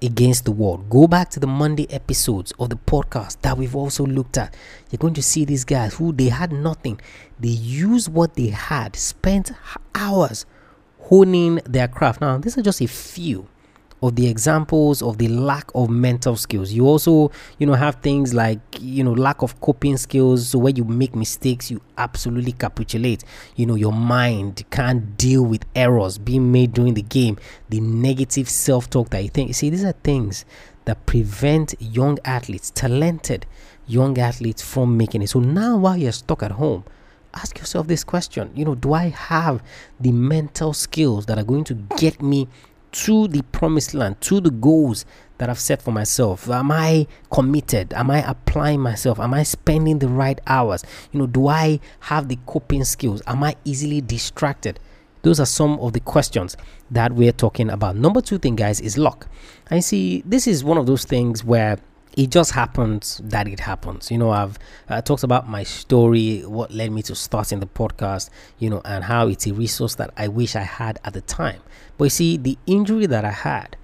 against 0.01 0.45
the 0.45 0.51
wall. 0.51 0.77
Go 0.77 1.07
back 1.07 1.29
to 1.31 1.39
the 1.39 1.47
Monday 1.47 1.91
episodes 1.91 2.53
of 2.59 2.69
the 2.69 2.75
podcast 2.75 3.41
that 3.41 3.57
we've 3.57 3.75
also 3.75 4.05
looked 4.05 4.37
at. 4.37 4.55
You're 4.91 4.99
going 4.99 5.15
to 5.15 5.23
see 5.23 5.43
these 5.43 5.65
guys 5.65 5.95
who 5.95 6.13
they 6.13 6.29
had 6.29 6.51
nothing. 6.51 7.01
They 7.39 7.49
used 7.49 8.13
what 8.13 8.35
they 8.35 8.47
had, 8.47 8.95
spent 8.95 9.51
hours 9.93 10.45
honing 10.99 11.55
their 11.65 11.87
craft. 11.87 12.21
Now, 12.21 12.37
these 12.37 12.57
are 12.57 12.61
just 12.61 12.81
a 12.81 12.87
few 12.87 13.47
of 14.01 14.15
the 14.15 14.27
examples 14.27 15.01
of 15.01 15.17
the 15.17 15.27
lack 15.27 15.69
of 15.73 15.89
mental 15.89 16.35
skills. 16.35 16.71
You 16.71 16.85
also, 16.85 17.31
you 17.57 17.65
know, 17.65 17.73
have 17.73 17.95
things 17.95 18.33
like, 18.33 18.59
you 18.79 19.03
know, 19.03 19.13
lack 19.13 19.41
of 19.41 19.59
coping 19.61 19.97
skills. 19.97 20.49
So 20.49 20.59
when 20.59 20.75
you 20.75 20.83
make 20.83 21.15
mistakes, 21.15 21.71
you 21.71 21.81
absolutely 21.97 22.51
capitulate. 22.51 23.23
You 23.55 23.65
know, 23.65 23.75
your 23.75 23.93
mind 23.93 24.63
can't 24.69 25.17
deal 25.17 25.43
with 25.43 25.65
errors 25.75 26.17
being 26.17 26.51
made 26.51 26.73
during 26.73 26.93
the 26.93 27.01
game, 27.01 27.37
the 27.69 27.79
negative 27.79 28.49
self 28.49 28.89
talk 28.89 29.09
that 29.09 29.23
you 29.23 29.29
think. 29.29 29.47
You 29.49 29.53
see, 29.53 29.69
these 29.69 29.85
are 29.85 29.93
things 29.93 30.45
that 30.85 31.05
prevent 31.05 31.73
young 31.79 32.19
athletes, 32.25 32.71
talented 32.71 33.45
young 33.87 34.17
athletes, 34.17 34.61
from 34.61 34.97
making 34.97 35.21
it. 35.21 35.29
So 35.29 35.39
now, 35.39 35.77
while 35.77 35.97
you're 35.97 36.11
stuck 36.11 36.43
at 36.43 36.51
home, 36.51 36.83
ask 37.35 37.59
yourself 37.59 37.85
this 37.87 38.05
question 38.05 38.49
you 38.55 38.63
know 38.63 38.75
do 38.75 38.93
i 38.93 39.09
have 39.09 39.61
the 39.99 40.09
mental 40.09 40.71
skills 40.71 41.25
that 41.25 41.37
are 41.37 41.43
going 41.43 41.65
to 41.65 41.73
get 41.97 42.21
me 42.21 42.47
to 42.95 43.27
the 43.27 43.41
promised 43.51 43.93
land, 43.93 44.19
to 44.21 44.39
the 44.39 44.49
goals 44.49 45.05
that 45.37 45.49
I've 45.49 45.59
set 45.59 45.81
for 45.81 45.91
myself? 45.91 46.49
Am 46.49 46.71
I 46.71 47.07
committed? 47.29 47.93
Am 47.93 48.09
I 48.09 48.19
applying 48.29 48.79
myself? 48.79 49.19
Am 49.19 49.33
I 49.33 49.43
spending 49.43 49.99
the 49.99 50.07
right 50.07 50.39
hours? 50.47 50.83
You 51.11 51.19
know, 51.19 51.27
do 51.27 51.47
I 51.47 51.81
have 52.01 52.29
the 52.29 52.39
coping 52.45 52.85
skills? 52.85 53.21
Am 53.27 53.43
I 53.43 53.57
easily 53.65 53.99
distracted? 53.99 54.79
Those 55.23 55.41
are 55.41 55.45
some 55.45 55.77
of 55.79 55.91
the 55.91 55.99
questions 55.99 56.55
that 56.89 57.11
we're 57.11 57.33
talking 57.33 57.69
about. 57.69 57.97
Number 57.97 58.21
two 58.21 58.37
thing, 58.37 58.55
guys, 58.55 58.79
is 58.79 58.97
luck. 58.97 59.27
I 59.69 59.81
see 59.81 60.23
this 60.25 60.47
is 60.47 60.63
one 60.63 60.77
of 60.77 60.85
those 60.85 61.03
things 61.03 61.43
where 61.43 61.77
it 62.15 62.29
just 62.29 62.51
happens 62.51 63.19
that 63.23 63.47
it 63.47 63.59
happens. 63.59 64.09
You 64.09 64.17
know, 64.17 64.31
I've 64.31 64.57
uh, 64.87 65.01
talked 65.01 65.23
about 65.23 65.49
my 65.49 65.63
story, 65.63 66.41
what 66.41 66.71
led 66.71 66.91
me 66.91 67.01
to 67.03 67.15
starting 67.15 67.59
the 67.59 67.67
podcast, 67.67 68.29
you 68.57 68.69
know, 68.69 68.81
and 68.85 69.03
how 69.03 69.27
it's 69.27 69.45
a 69.47 69.53
resource 69.53 69.95
that 69.95 70.11
I 70.15 70.29
wish 70.29 70.55
I 70.55 70.61
had 70.61 70.97
at 71.03 71.13
the 71.13 71.21
time. 71.21 71.61
But 71.97 72.05
you 72.05 72.09
see, 72.09 72.37
the 72.37 72.57
injury 72.65 73.05
that 73.07 73.25
I 73.25 73.31
had 73.31 73.75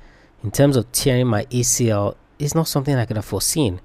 in 0.44 0.52
terms 0.52 0.78
of 0.78 0.90
tearing 0.94 1.28
my 1.28 1.44
ACL 1.46 2.16
is 2.40 2.56
not 2.56 2.70
something 2.70 2.96
I 2.96 3.06
could 3.06 3.18
have 3.18 3.26
foreseen. 3.26 3.82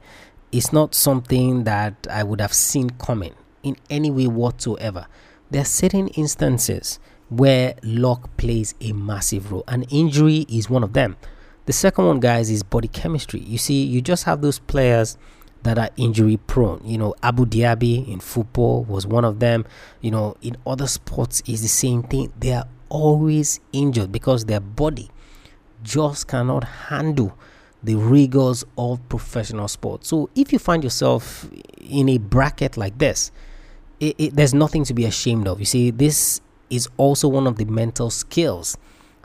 It's 0.52 0.72
not 0.72 0.94
something 0.94 1.64
that 1.64 2.06
I 2.08 2.22
would 2.22 2.40
have 2.40 2.52
seen 2.52 2.90
coming 2.90 3.34
in 3.64 3.76
any 3.90 4.12
way 4.12 4.28
whatsoever. 4.28 5.08
There 5.50 5.62
are 5.62 5.66
certain 5.66 6.06
instances 6.08 7.00
where 7.28 7.74
luck 7.82 8.36
plays 8.36 8.76
a 8.80 8.92
massive 8.92 9.50
role, 9.50 9.64
and 9.66 9.86
injury 9.90 10.46
is 10.48 10.70
one 10.70 10.84
of 10.84 10.92
them. 10.92 11.16
The 11.66 11.72
second 11.72 12.06
one, 12.06 12.20
guys, 12.20 12.48
is 12.50 12.62
body 12.62 12.88
chemistry. 12.88 13.40
You 13.40 13.58
see, 13.58 13.84
you 13.84 14.00
just 14.00 14.24
have 14.24 14.40
those 14.40 14.58
players 14.60 15.18
that 15.64 15.78
are 15.78 15.90
injury 15.96 16.36
prone. 16.36 16.80
You 16.84 16.96
know, 16.96 17.14
Abou 17.22 17.44
Diaby 17.44 18.08
in 18.08 18.20
football 18.20 18.84
was 18.84 19.06
one 19.06 19.24
of 19.24 19.40
them. 19.40 19.66
You 20.00 20.12
know, 20.12 20.36
in 20.40 20.56
other 20.64 20.86
sports 20.86 21.42
is 21.46 21.62
the 21.62 21.68
same 21.68 22.04
thing. 22.04 22.32
They 22.38 22.52
are 22.52 22.66
always 22.88 23.58
injured 23.72 24.12
because 24.12 24.44
their 24.44 24.60
body 24.60 25.10
just 25.82 26.28
cannot 26.28 26.64
handle 26.64 27.36
the 27.82 27.96
rigors 27.96 28.64
of 28.78 29.06
professional 29.08 29.66
sports. 29.68 30.08
So 30.08 30.30
if 30.36 30.52
you 30.52 30.60
find 30.60 30.84
yourself 30.84 31.48
in 31.80 32.08
a 32.08 32.18
bracket 32.18 32.76
like 32.76 32.98
this, 32.98 33.32
it, 33.98 34.14
it, 34.18 34.36
there's 34.36 34.54
nothing 34.54 34.84
to 34.84 34.94
be 34.94 35.04
ashamed 35.04 35.48
of. 35.48 35.58
You 35.58 35.66
see, 35.66 35.90
this 35.90 36.40
is 36.70 36.88
also 36.96 37.26
one 37.28 37.46
of 37.46 37.56
the 37.56 37.64
mental 37.64 38.10
skills 38.10 38.76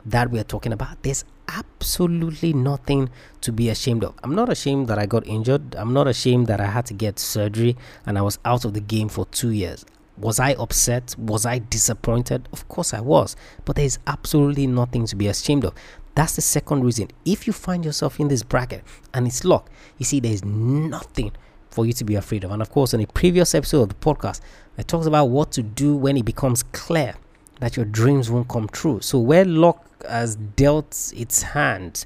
that 0.04 0.30
we're 0.30 0.44
talking 0.44 0.72
about. 0.72 1.02
There's 1.02 1.24
absolutely 1.48 2.52
nothing 2.52 3.10
to 3.40 3.52
be 3.52 3.68
ashamed 3.68 4.04
of. 4.04 4.14
I'm 4.22 4.34
not 4.34 4.48
ashamed 4.48 4.88
that 4.88 4.98
I 4.98 5.06
got 5.06 5.26
injured. 5.26 5.74
I'm 5.76 5.92
not 5.92 6.08
ashamed 6.08 6.46
that 6.46 6.60
I 6.60 6.66
had 6.66 6.86
to 6.86 6.94
get 6.94 7.18
surgery 7.18 7.76
and 8.06 8.18
I 8.18 8.22
was 8.22 8.38
out 8.44 8.64
of 8.64 8.74
the 8.74 8.80
game 8.80 9.08
for 9.08 9.26
two 9.26 9.50
years. 9.50 9.84
Was 10.16 10.38
I 10.38 10.52
upset? 10.54 11.14
Was 11.18 11.46
I 11.46 11.58
disappointed? 11.58 12.48
Of 12.52 12.68
course 12.68 12.94
I 12.94 13.00
was. 13.00 13.34
But 13.64 13.76
there's 13.76 13.98
absolutely 14.06 14.66
nothing 14.66 15.06
to 15.06 15.16
be 15.16 15.26
ashamed 15.26 15.64
of. 15.64 15.74
That's 16.14 16.36
the 16.36 16.42
second 16.42 16.84
reason. 16.84 17.08
If 17.24 17.46
you 17.46 17.52
find 17.52 17.84
yourself 17.84 18.20
in 18.20 18.28
this 18.28 18.42
bracket 18.42 18.84
and 19.14 19.26
it's 19.26 19.44
locked, 19.44 19.72
you 19.98 20.04
see, 20.04 20.20
there's 20.20 20.44
nothing 20.44 21.32
for 21.70 21.86
you 21.86 21.94
to 21.94 22.04
be 22.04 22.14
afraid 22.14 22.44
of. 22.44 22.50
And 22.50 22.60
of 22.60 22.70
course, 22.70 22.92
in 22.92 23.00
a 23.00 23.06
previous 23.06 23.54
episode 23.54 23.82
of 23.82 23.88
the 23.88 23.94
podcast, 23.94 24.40
I 24.76 24.82
talked 24.82 25.06
about 25.06 25.26
what 25.26 25.50
to 25.52 25.62
do 25.62 25.96
when 25.96 26.16
it 26.18 26.24
becomes 26.24 26.62
clear 26.62 27.14
that 27.62 27.76
your 27.76 27.86
dreams 27.86 28.28
won't 28.28 28.48
come 28.48 28.66
true. 28.66 29.00
So, 29.00 29.20
where 29.20 29.44
luck 29.44 29.86
has 30.08 30.34
dealt 30.34 31.12
its 31.14 31.42
hand 31.42 32.04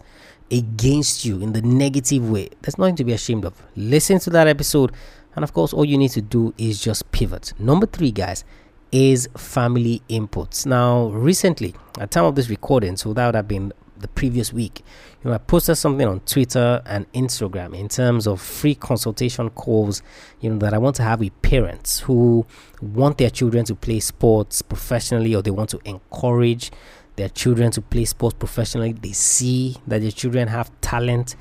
against 0.51 1.25
you 1.25 1.41
in 1.41 1.55
the 1.55 1.63
negative 1.63 2.29
way, 2.29 2.51
there's 2.61 2.77
nothing 2.77 2.97
to 2.97 3.05
be 3.05 3.15
ashamed 3.15 3.47
of. 3.47 3.63
Listen 3.75 4.19
to 4.19 4.31
that 4.31 4.49
episode, 4.49 4.93
and 5.35 5.43
of 5.43 5.55
course, 5.55 5.73
all 5.73 5.87
you 5.87 5.97
need 5.97 6.11
to 6.11 6.21
do 6.21 6.53
is 6.59 6.79
just 6.79 7.11
pivot. 7.11 7.55
Number 7.59 7.87
three, 7.87 8.13
guys, 8.13 8.45
is 8.93 9.31
family 9.35 10.03
inputs. 10.11 10.67
Now, 10.67 11.07
recently, 11.07 11.75
at 11.99 12.11
time 12.11 12.27
of 12.27 12.35
this 12.35 12.51
recording, 12.51 12.99
so 12.99 13.15
that 13.15 13.25
would 13.25 13.35
have 13.35 13.49
been 13.49 13.73
the 14.01 14.09
previous 14.09 14.53
week, 14.53 14.83
you 15.23 15.31
know, 15.31 15.35
I 15.35 15.39
posted 15.39 15.77
something 15.77 16.07
on 16.07 16.21
Twitter 16.21 16.83
and 16.87 17.11
Instagram 17.13 17.79
in 17.79 17.89
terms 17.89 18.27
of 18.27 18.41
free 18.41 18.75
consultation 18.75 19.51
calls, 19.51 20.03
you 20.41 20.51
know, 20.51 20.59
that 20.59 20.75
I 20.75 20.79
want 20.79 20.97
to 20.97 21.03
have 21.03 21.21
with 21.21 21.41
parents 21.43 22.01
who 22.01 22.47
want 22.81 23.19
their 23.19 23.31
children 23.31 23.65
to 23.67 23.75
play 23.75 24.01
sports 24.01 24.63
professionally 24.63 25.35
or 25.35 25.43
they 25.43 25.51
want 25.51 25.71
to 25.71 25.81
encourage 25.85 26.71
their 27.17 27.29
children 27.29 27.71
to 27.73 27.83
play 27.83 28.05
sports 28.05 28.37
professionally. 28.39 28.93
They 28.93 29.13
see 29.13 29.77
that 29.87 30.01
their 30.01 30.11
children 30.11 30.49
have 30.49 30.71
talent 30.81 31.35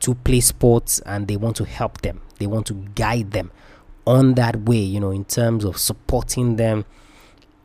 to 0.00 0.14
play 0.14 0.40
sports 0.40 1.00
and 1.06 1.28
they 1.28 1.36
want 1.36 1.56
to 1.56 1.64
help 1.64 2.02
them. 2.02 2.20
They 2.38 2.46
want 2.46 2.66
to 2.66 2.74
guide 2.94 3.30
them 3.32 3.50
on 4.06 4.34
that 4.34 4.56
way, 4.62 4.78
you 4.78 4.98
know, 4.98 5.10
in 5.10 5.24
terms 5.24 5.64
of 5.64 5.78
supporting 5.78 6.56
them 6.56 6.84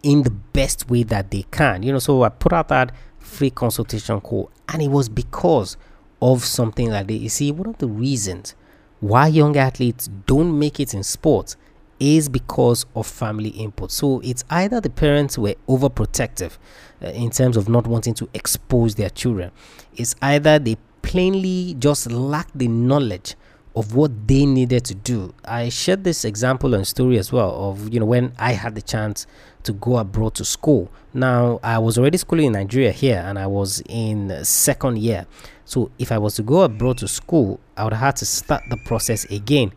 in 0.04 0.22
the 0.22 0.32
best 0.32 0.90
way 0.90 1.04
that 1.04 1.32
they 1.32 1.44
can. 1.50 1.82
You 1.82 1.94
know, 1.94 2.00
so 2.00 2.24
I 2.24 2.30
put 2.30 2.54
out 2.54 2.68
that 2.68 2.94
free 3.26 3.50
consultation 3.50 4.22
call 4.22 4.52
and 4.70 4.82
it 4.82 4.90
was 4.90 5.10
because 5.10 5.78
of 6.22 6.44
something 6.44 6.90
like 6.90 7.08
that. 7.08 7.14
You 7.14 7.30
see, 7.30 7.52
one 7.52 7.68
of 7.68 7.78
the 7.80 7.88
reasons 7.88 8.56
why 9.00 9.28
young 9.28 9.58
athletes 9.58 10.10
don't 10.26 10.58
make 10.58 10.80
it 10.80 10.94
in 10.94 11.04
sports 11.04 11.58
is 12.00 12.28
because 12.30 12.86
of 12.96 13.08
family 13.08 13.50
input. 13.50 13.92
So 13.92 14.20
it's 14.24 14.44
either 14.50 14.82
the 14.82 14.90
parents 14.90 15.38
were 15.38 15.56
overprotective 15.68 16.58
uh, 17.02 17.08
in 17.08 17.30
terms 17.30 17.58
of 17.58 17.70
not 17.70 17.88
wanting 17.88 18.14
to 18.16 18.30
expose 18.34 18.96
their 18.96 19.10
children, 19.10 19.52
it's 19.96 20.16
either 20.22 20.60
they 20.60 20.78
plainly 21.02 21.76
just 21.80 22.12
lack 22.12 22.50
the 22.56 22.68
knowledge 22.68 23.36
of 23.76 23.94
what 23.96 24.28
they 24.28 24.46
needed 24.46 24.86
to 24.86 24.96
do. 24.96 25.34
I 25.44 25.70
shared 25.70 26.04
this 26.04 26.24
example 26.24 26.74
and 26.74 26.88
story 26.88 27.18
as 27.18 27.32
well 27.32 27.70
of 27.70 27.94
you 27.94 28.00
know 28.00 28.06
when 28.06 28.34
I 28.40 28.54
had 28.54 28.76
the 28.76 28.82
chance 28.82 29.28
to 29.64 29.74
go 29.74 29.98
abroad 29.98 30.36
to 30.36 30.46
school. 30.46 30.92
Now 31.14 31.60
I 31.64 31.80
was 31.80 31.98
already 31.98 32.18
schooling 32.18 32.48
in 32.48 32.54
Nigeria 32.54 32.92
here 32.92 33.22
and 33.26 33.38
I 33.38 33.48
was 33.48 33.82
in 33.90 34.44
second 34.46 35.00
year. 35.00 35.26
So 35.66 35.92
if 36.00 36.12
I 36.12 36.18
was 36.18 36.36
to 36.36 36.44
go 36.44 36.62
abroad 36.62 37.00
to 37.00 37.08
school, 37.08 37.60
I 37.76 37.84
would 37.84 37.94
have 37.94 38.16
to 38.16 38.26
start 38.26 38.64
the 38.70 38.78
process 38.86 39.26
again. 39.26 39.74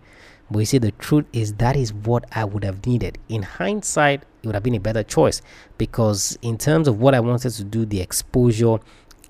But 0.50 0.60
you 0.60 0.64
see, 0.66 0.78
the 0.78 0.92
truth 0.92 1.26
is 1.32 1.54
that 1.54 1.76
is 1.76 1.92
what 1.92 2.24
I 2.32 2.44
would 2.44 2.64
have 2.64 2.86
needed. 2.86 3.18
In 3.28 3.42
hindsight, 3.42 4.22
it 4.42 4.46
would 4.46 4.54
have 4.54 4.62
been 4.62 4.74
a 4.74 4.80
better 4.80 5.02
choice 5.02 5.42
because 5.76 6.38
in 6.42 6.56
terms 6.56 6.88
of 6.88 7.00
what 7.00 7.14
I 7.14 7.20
wanted 7.20 7.50
to 7.50 7.64
do, 7.64 7.84
the 7.84 8.00
exposure 8.00 8.78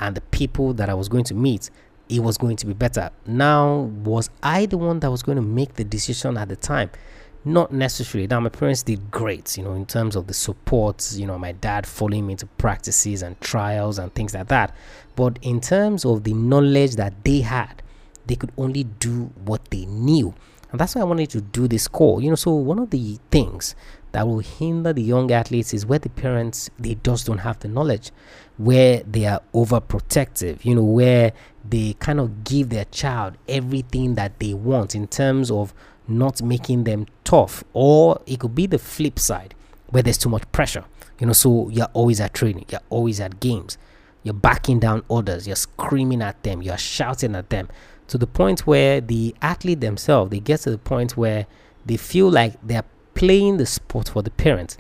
and 0.01 0.17
the 0.17 0.21
people 0.21 0.75
that 0.75 0.89
I 0.89 0.95
was 0.95 1.09
going 1.09 1.25
to 1.25 1.35
meet, 1.35 1.71
it 2.09 2.21
was 2.21 2.39
going 2.39 2.57
to 2.57 2.67
be 2.67 2.73
better. 2.73 3.11
Now, 3.27 3.91
was 4.05 4.31
I 4.43 4.67
the 4.67 4.79
one 4.79 5.01
that 5.01 5.11
was 5.11 5.23
going 5.23 5.37
to 5.37 5.43
make 5.43 5.75
the 5.75 5.85
decision 5.85 6.37
at 6.37 6.49
the 6.49 6.57
time? 6.57 6.91
Not 7.45 7.73
necessarily. 7.73 8.27
Now, 8.27 8.41
my 8.41 8.49
parents 8.49 8.83
did 8.83 9.11
great, 9.11 9.57
you 9.57 9.65
know, 9.65 9.75
in 9.75 9.87
terms 9.87 10.17
of 10.17 10.27
the 10.27 10.35
support, 10.35 11.13
you 11.13 11.27
know, 11.27 11.39
my 11.39 11.53
dad 11.53 11.87
following 11.87 12.27
me 12.27 12.35
to 12.37 12.47
practices 12.47 13.23
and 13.23 13.41
trials 13.41 13.99
and 13.99 14.13
things 14.15 14.35
like 14.35 14.49
that. 14.49 14.75
But 15.17 15.39
in 15.43 15.61
terms 15.61 16.05
of 16.05 16.25
the 16.25 16.35
knowledge 16.35 16.97
that 16.97 17.25
they 17.25 17.41
had, 17.41 17.83
they 18.27 18.37
could 18.37 18.53
only 18.59 18.85
do 18.85 19.31
what 19.45 19.71
they 19.71 19.87
knew. 19.87 20.35
And 20.71 20.81
that's 20.81 20.95
why 20.95 21.01
I 21.01 21.05
wanted 21.05 21.31
to 21.31 21.41
do 21.41 21.69
this 21.69 21.89
call. 21.89 22.21
You 22.23 22.31
know, 22.31 22.37
so 22.37 22.53
one 22.53 22.79
of 22.79 22.91
the 22.91 23.19
things 23.31 23.75
that 24.19 24.27
will 24.27 24.41
hinder 24.41 24.93
the 24.93 25.01
young 25.01 25.31
athletes 25.31 25.73
is 25.73 25.87
where 25.87 26.01
the 26.01 26.09
parents 26.09 26.71
they 26.77 26.97
just 27.05 27.25
don't 27.25 27.39
have 27.39 27.57
the 27.61 27.69
knowledge 27.69 28.11
where 28.57 29.01
they 29.05 29.25
are 29.27 29.41
overprotective 29.55 30.65
you 30.65 30.75
know 30.75 30.83
where 30.83 31.33
they 31.65 31.93
kind 32.01 32.19
of 32.19 32.43
give 32.43 32.69
their 32.69 32.87
child 32.87 33.39
everything 33.49 34.17
that 34.17 34.37
they 34.41 34.53
want 34.53 34.97
in 34.97 35.07
terms 35.07 35.53
of 35.53 35.73
not 36.09 36.43
making 36.43 36.83
them 36.83 37.07
tough 37.23 37.63
or 37.75 38.21
it 38.27 38.41
could 38.41 38.57
be 38.57 38.67
the 38.67 38.79
flip 38.79 39.21
side 39.21 39.55
where 39.91 40.03
there's 40.03 40.19
too 40.19 40.29
much 40.29 40.51
pressure 40.51 40.85
you 41.21 41.27
know 41.29 41.33
so 41.33 41.69
you're 41.69 41.87
always 41.93 42.21
at 42.21 42.35
training 42.35 42.65
you're 42.71 42.81
always 42.91 43.21
at 43.21 43.39
games 43.39 43.79
you're 44.25 44.35
backing 44.35 44.81
down 44.81 45.01
orders 45.07 45.47
you're 45.47 45.55
screaming 45.55 46.23
at 46.23 46.43
them 46.43 46.61
you're 46.61 46.77
shouting 46.77 47.37
at 47.37 47.51
them 47.51 47.69
to 48.09 48.19
the 48.19 48.27
point 48.27 48.67
where 48.67 49.01
the 49.01 49.33
athlete 49.43 49.81
themselves 49.81 50.33
they 50.33 50.41
get 50.41 50.59
to 50.59 50.73
the 50.73 50.79
point 50.79 51.17
where 51.17 51.47
they 51.87 51.97
feel 51.97 52.29
like 52.29 52.55
they're 52.65 52.83
playing 53.19 53.57
the 53.57 53.67
sport 53.67 54.09
for 54.09 54.23
the 54.23 54.31
parents. 54.31 54.79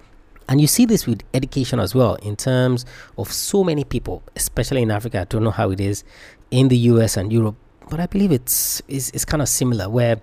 And 0.48 0.60
you 0.60 0.68
see 0.68 0.86
this 0.86 1.08
with 1.08 1.22
education 1.34 1.80
as 1.80 1.92
well, 1.92 2.14
in 2.22 2.36
terms 2.36 2.86
of 3.18 3.32
so 3.32 3.64
many 3.64 3.82
people, 3.82 4.22
especially 4.36 4.82
in 4.82 4.92
Africa. 4.92 5.22
I 5.22 5.24
don't 5.24 5.42
know 5.42 5.50
how 5.50 5.72
it 5.72 5.80
is 5.80 6.04
in 6.52 6.68
the 6.68 6.76
US 6.92 7.16
and 7.16 7.32
Europe, 7.32 7.56
but 7.90 7.98
I 7.98 8.06
believe 8.06 8.30
it's, 8.30 8.80
it's, 8.86 9.10
it's 9.10 9.24
kind 9.24 9.42
of 9.42 9.48
similar 9.48 9.90
where 9.90 10.20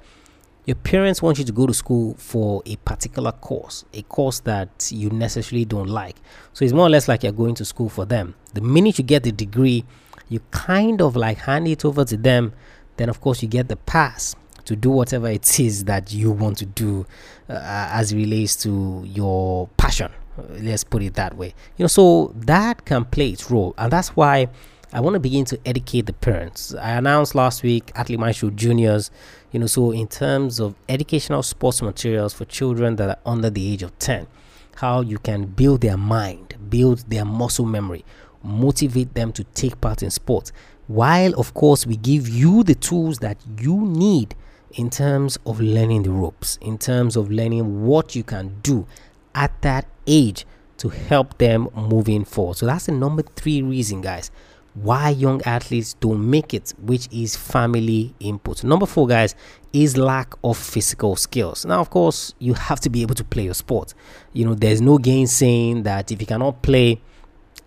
your 0.63 0.77
parents 0.77 1.21
want 1.21 1.39
you 1.39 1.43
to 1.43 1.51
go 1.51 1.67
to 1.67 1.73
school 1.73 2.15
for 2.17 2.63
a 2.65 2.77
particular 2.77 3.33
course, 3.33 3.83
a 3.93 4.01
course 4.03 4.39
that 4.39 4.89
you 4.93 5.09
necessarily 5.09 5.65
don't 5.65 5.89
like. 5.89 6.15
So 6.53 6.63
it's 6.63 6.73
more 6.73 6.87
or 6.87 6.89
less 6.89 7.09
like 7.09 7.23
you're 7.23 7.33
going 7.33 7.55
to 7.55 7.65
school 7.65 7.89
for 7.89 8.05
them. 8.05 8.33
The 8.53 8.61
minute 8.61 8.97
you 8.97 9.03
get 9.03 9.23
the 9.23 9.33
degree, 9.33 9.83
you 10.29 10.39
kind 10.51 11.01
of 11.01 11.17
like 11.17 11.39
hand 11.39 11.67
it 11.67 11.83
over 11.83 12.05
to 12.05 12.15
them, 12.15 12.53
then 12.95 13.09
of 13.09 13.19
course 13.19 13.41
you 13.41 13.49
get 13.49 13.67
the 13.67 13.75
pass 13.75 14.37
to 14.65 14.75
do 14.75 14.89
whatever 14.89 15.27
it 15.29 15.59
is 15.59 15.85
that 15.85 16.13
you 16.13 16.31
want 16.31 16.57
to 16.57 16.65
do 16.65 17.05
uh, 17.49 17.59
as 17.91 18.13
relates 18.13 18.55
to 18.57 19.03
your 19.05 19.67
passion. 19.77 20.11
Let's 20.49 20.83
put 20.83 21.01
it 21.01 21.13
that 21.13 21.37
way. 21.37 21.53
You 21.77 21.83
know, 21.83 21.87
so 21.87 22.33
that 22.35 22.85
can 22.85 23.05
play 23.05 23.29
its 23.29 23.49
role, 23.49 23.73
and 23.77 23.91
that's 23.91 24.09
why 24.09 24.49
I 24.91 25.01
want 25.01 25.15
to 25.15 25.19
begin 25.19 25.45
to 25.45 25.59
educate 25.65 26.05
the 26.05 26.13
parents. 26.13 26.73
I 26.75 26.91
announced 26.91 27.35
last 27.35 27.63
week 27.63 27.91
Athlete 27.95 28.19
Maestro 28.19 28.49
Juniors, 28.49 29.11
you 29.51 29.59
know, 29.59 29.67
so 29.67 29.91
in 29.91 30.07
terms 30.07 30.59
of 30.59 30.75
educational 30.87 31.43
sports 31.43 31.81
materials 31.81 32.33
for 32.33 32.45
children 32.45 32.95
that 32.97 33.09
are 33.09 33.17
under 33.25 33.49
the 33.49 33.73
age 33.73 33.83
of 33.83 33.97
10, 33.99 34.27
how 34.75 35.01
you 35.01 35.17
can 35.17 35.45
build 35.45 35.81
their 35.81 35.97
mind, 35.97 36.55
build 36.69 36.99
their 37.09 37.25
muscle 37.25 37.65
memory, 37.65 38.05
motivate 38.43 39.13
them 39.13 39.31
to 39.33 39.43
take 39.43 39.79
part 39.81 40.03
in 40.03 40.11
sports, 40.11 40.51
while 40.87 41.33
of 41.39 41.53
course 41.53 41.85
we 41.85 41.97
give 41.97 42.29
you 42.29 42.63
the 42.63 42.75
tools 42.75 43.19
that 43.19 43.37
you 43.59 43.81
need 43.81 44.35
in 44.75 44.89
terms 44.89 45.37
of 45.45 45.59
learning 45.59 46.03
the 46.03 46.11
ropes, 46.11 46.57
in 46.61 46.77
terms 46.77 47.15
of 47.15 47.31
learning 47.31 47.85
what 47.85 48.15
you 48.15 48.23
can 48.23 48.59
do 48.61 48.85
at 49.33 49.61
that 49.61 49.87
age 50.05 50.45
to 50.77 50.89
help 50.89 51.37
them 51.37 51.69
moving 51.75 52.25
forward. 52.25 52.57
So 52.57 52.65
that's 52.65 52.85
the 52.85 52.91
number 52.91 53.23
three 53.23 53.61
reason, 53.61 54.01
guys, 54.01 54.31
why 54.73 55.09
young 55.09 55.41
athletes 55.43 55.93
don't 55.93 56.29
make 56.29 56.53
it, 56.53 56.73
which 56.81 57.07
is 57.11 57.35
family 57.35 58.13
input. 58.19 58.63
Number 58.63 58.85
four, 58.85 59.07
guys, 59.07 59.33
is 59.71 59.95
lack 59.95 60.33
of 60.43 60.57
physical 60.57 61.15
skills. 61.15 61.65
Now, 61.65 61.79
of 61.79 61.89
course, 61.89 62.33
you 62.39 62.53
have 62.53 62.81
to 62.81 62.89
be 62.89 63.01
able 63.01 63.15
to 63.15 63.23
play 63.23 63.43
your 63.43 63.53
sport. 63.53 63.93
You 64.33 64.45
know, 64.45 64.53
there's 64.53 64.81
no 64.81 64.97
gain 64.97 65.27
saying 65.27 65.83
that 65.83 66.11
if 66.11 66.19
you 66.19 66.27
cannot 66.27 66.61
play, 66.61 67.01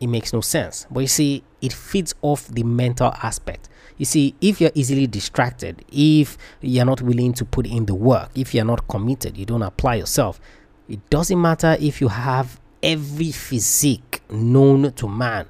it 0.01 0.07
makes 0.07 0.35
no 0.35 0.43
sense. 0.43 0.87
But 0.91 1.01
you 1.01 1.07
see, 1.07 1.43
it 1.63 1.73
feeds 1.73 2.15
off 2.21 2.47
the 2.49 2.63
mental 2.63 3.13
aspect. 3.23 3.71
You 3.99 4.05
see, 4.05 4.35
if 4.41 4.61
you're 4.61 4.71
easily 4.75 5.07
distracted, 5.07 5.85
if 5.93 6.39
you're 6.61 6.85
not 6.85 7.03
willing 7.03 7.33
to 7.35 7.45
put 7.45 7.67
in 7.67 7.87
the 7.87 7.95
work, 7.95 8.31
if 8.35 8.55
you're 8.55 8.65
not 8.65 8.89
committed, 8.89 9.37
you 9.37 9.45
don't 9.45 9.63
apply 9.63 9.97
yourself, 9.97 10.41
it 10.89 11.11
doesn't 11.11 11.41
matter 11.41 11.77
if 11.81 12.01
you 12.01 12.09
have 12.09 12.61
every 12.83 13.33
physique 13.33 14.23
known 14.31 14.93
to 14.93 15.09
man, 15.09 15.47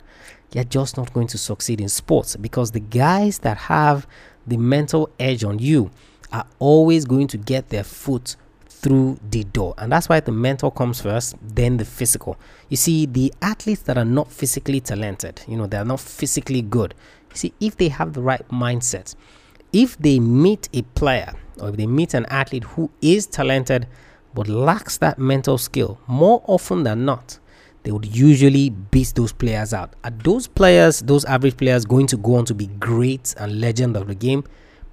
you're 0.52 0.64
just 0.64 0.96
not 0.96 1.12
going 1.12 1.26
to 1.28 1.38
succeed 1.38 1.80
in 1.80 1.88
sports 1.88 2.36
because 2.36 2.70
the 2.70 2.80
guys 2.80 3.40
that 3.40 3.56
have 3.56 4.06
the 4.46 4.56
mental 4.56 5.10
edge 5.20 5.44
on 5.44 5.58
you 5.58 5.90
are 6.32 6.46
always 6.58 7.04
going 7.04 7.26
to 7.28 7.36
get 7.36 7.68
their 7.68 7.84
foot 7.84 8.36
through 8.68 9.18
the 9.30 9.44
door. 9.44 9.74
And 9.76 9.90
that's 9.90 10.08
why 10.08 10.20
the 10.20 10.32
mental 10.32 10.70
comes 10.70 11.00
first, 11.00 11.36
then 11.42 11.76
the 11.76 11.84
physical. 11.84 12.38
You 12.68 12.76
see, 12.76 13.06
the 13.06 13.32
athletes 13.42 13.82
that 13.82 13.98
are 13.98 14.04
not 14.04 14.30
physically 14.30 14.80
talented, 14.80 15.42
you 15.48 15.56
know, 15.56 15.66
they're 15.66 15.84
not 15.84 16.00
physically 16.00 16.62
good. 16.62 16.94
You 17.30 17.36
see, 17.36 17.54
if 17.60 17.76
they 17.76 17.88
have 17.88 18.12
the 18.12 18.22
right 18.22 18.46
mindset, 18.48 19.14
if 19.72 19.98
they 19.98 20.18
meet 20.18 20.68
a 20.72 20.82
player 20.82 21.34
or 21.60 21.70
if 21.70 21.76
they 21.76 21.86
meet 21.86 22.14
an 22.14 22.26
athlete 22.26 22.64
who 22.64 22.90
is 23.02 23.26
talented 23.26 23.86
but 24.34 24.48
lacks 24.48 24.98
that 24.98 25.18
mental 25.18 25.58
skill, 25.58 25.98
more 26.06 26.42
often 26.46 26.84
than 26.84 27.04
not, 27.04 27.38
they 27.82 27.90
would 27.90 28.04
usually 28.04 28.70
beat 28.70 29.12
those 29.14 29.32
players 29.32 29.72
out. 29.72 29.94
Are 30.04 30.10
those 30.10 30.46
players, 30.46 31.00
those 31.00 31.24
average 31.24 31.56
players, 31.56 31.84
going 31.84 32.06
to 32.08 32.16
go 32.16 32.36
on 32.36 32.44
to 32.46 32.54
be 32.54 32.66
great 32.66 33.34
and 33.38 33.60
legend 33.60 33.96
of 33.96 34.08
the 34.08 34.14
game? 34.14 34.44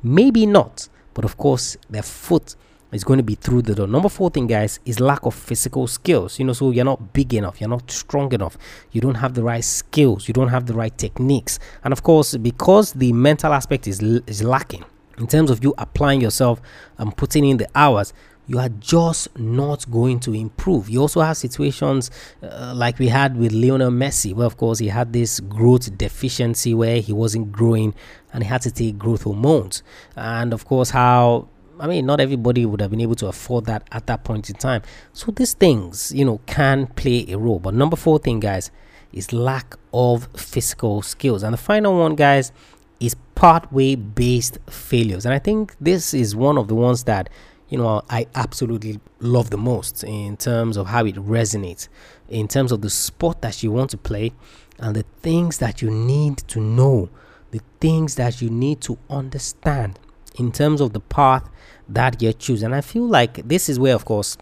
Maybe 0.01 0.46
not. 0.46 0.88
But 1.13 1.25
of 1.25 1.38
course, 1.38 1.77
their 1.89 2.04
foot 2.04 2.56
is 2.95 3.03
going 3.03 3.17
to 3.17 3.23
be 3.23 3.35
through 3.35 3.61
the 3.61 3.75
door. 3.75 3.87
Number 3.87 4.09
four 4.09 4.29
thing, 4.29 4.47
guys, 4.47 4.79
is 4.85 4.99
lack 4.99 5.25
of 5.25 5.35
physical 5.35 5.85
skills. 5.87 6.39
You 6.39 6.45
know, 6.45 6.53
so 6.53 6.71
you're 6.71 6.85
not 6.85 7.13
big 7.13 7.33
enough, 7.33 7.59
you're 7.59 7.69
not 7.69 7.91
strong 7.91 8.31
enough, 8.33 8.57
you 8.91 9.01
don't 9.01 9.15
have 9.15 9.33
the 9.33 9.43
right 9.43 9.63
skills, 9.63 10.27
you 10.27 10.33
don't 10.33 10.47
have 10.47 10.65
the 10.65 10.73
right 10.73 10.97
techniques, 10.97 11.59
and 11.83 11.91
of 11.91 12.03
course, 12.03 12.35
because 12.37 12.93
the 12.93 13.13
mental 13.13 13.53
aspect 13.53 13.87
is 13.87 14.01
is 14.01 14.41
lacking 14.41 14.85
in 15.17 15.27
terms 15.27 15.51
of 15.51 15.63
you 15.63 15.73
applying 15.77 16.21
yourself 16.21 16.61
and 16.97 17.15
putting 17.15 17.45
in 17.45 17.57
the 17.57 17.67
hours. 17.75 18.13
You 18.47 18.59
are 18.59 18.69
just 18.69 19.39
not 19.39 19.89
going 19.89 20.19
to 20.19 20.33
improve. 20.35 20.87
You 20.87 21.01
also 21.01 21.21
have 21.21 21.35
situations 21.35 22.11
uh, 22.43 22.73
like 22.75 22.99
we 22.99 23.07
had 23.07 23.37
with 23.37 23.51
Lionel 23.51 23.89
Messi, 23.89 24.35
where, 24.35 24.45
of 24.45 24.55
course, 24.55 24.77
he 24.77 24.89
had 24.89 25.13
this 25.13 25.39
growth 25.39 25.97
deficiency 25.97 26.75
where 26.75 27.01
he 27.01 27.11
wasn't 27.11 27.51
growing 27.51 27.95
and 28.31 28.43
he 28.43 28.47
had 28.47 28.61
to 28.61 28.69
take 28.69 28.99
growth 28.99 29.23
hormones. 29.23 29.81
And, 30.15 30.53
of 30.53 30.65
course, 30.65 30.91
how 30.91 31.47
I 31.79 31.88
mean, 31.88 32.05
not 32.05 32.19
everybody 32.19 32.65
would 32.65 32.81
have 32.81 32.91
been 32.91 33.01
able 33.01 33.15
to 33.15 33.27
afford 33.27 33.65
that 33.65 33.88
at 33.91 34.07
that 34.07 34.23
point 34.23 34.49
in 34.49 34.55
time. 34.55 34.81
So 35.13 35.31
these 35.31 35.53
things, 35.53 36.11
you 36.13 36.25
know, 36.25 36.39
can 36.45 36.88
play 36.88 37.25
a 37.31 37.38
role. 37.38 37.59
But 37.59 37.73
number 37.73 37.95
four 37.95 38.19
thing, 38.19 38.39
guys, 38.39 38.71
is 39.11 39.33
lack 39.33 39.75
of 39.93 40.27
physical 40.35 41.01
skills. 41.01 41.43
And 41.43 41.53
the 41.53 41.57
final 41.57 41.97
one, 41.97 42.15
guys, 42.15 42.51
is 42.99 43.15
pathway 43.35 43.95
based 43.95 44.57
failures. 44.69 45.25
And 45.25 45.33
I 45.33 45.39
think 45.39 45.75
this 45.79 46.13
is 46.13 46.35
one 46.35 46.57
of 46.57 46.67
the 46.67 46.75
ones 46.75 47.03
that, 47.05 47.29
you 47.69 47.77
know, 47.77 48.03
I 48.09 48.27
absolutely 48.35 48.99
love 49.19 49.49
the 49.49 49.57
most 49.57 50.03
in 50.03 50.38
terms 50.38 50.77
of 50.77 50.88
how 50.88 51.05
it 51.05 51.15
resonates, 51.15 51.88
in 52.29 52.47
terms 52.47 52.71
of 52.71 52.81
the 52.81 52.89
sport 52.89 53.41
that 53.41 53.63
you 53.63 53.71
want 53.71 53.89
to 53.91 53.97
play 53.97 54.31
and 54.79 54.95
the 54.95 55.05
things 55.21 55.57
that 55.59 55.81
you 55.81 55.91
need 55.91 56.38
to 56.38 56.59
know, 56.59 57.09
the 57.51 57.61
things 57.79 58.15
that 58.15 58.41
you 58.41 58.49
need 58.49 58.81
to 58.81 58.97
understand 59.09 59.99
in 60.36 60.52
terms 60.52 60.82
of 60.82 60.93
the 60.93 61.00
path 61.00 61.50
that 61.88 62.21
you 62.21 62.34
choose. 62.34 62.63
And 62.63 62.74
I 62.74 62.82
feel 62.82 63.08
like 63.08 63.48
this 63.48 63.69
is 63.69 63.80
where, 63.80 63.95
of 63.95 64.06
course, 64.06 64.38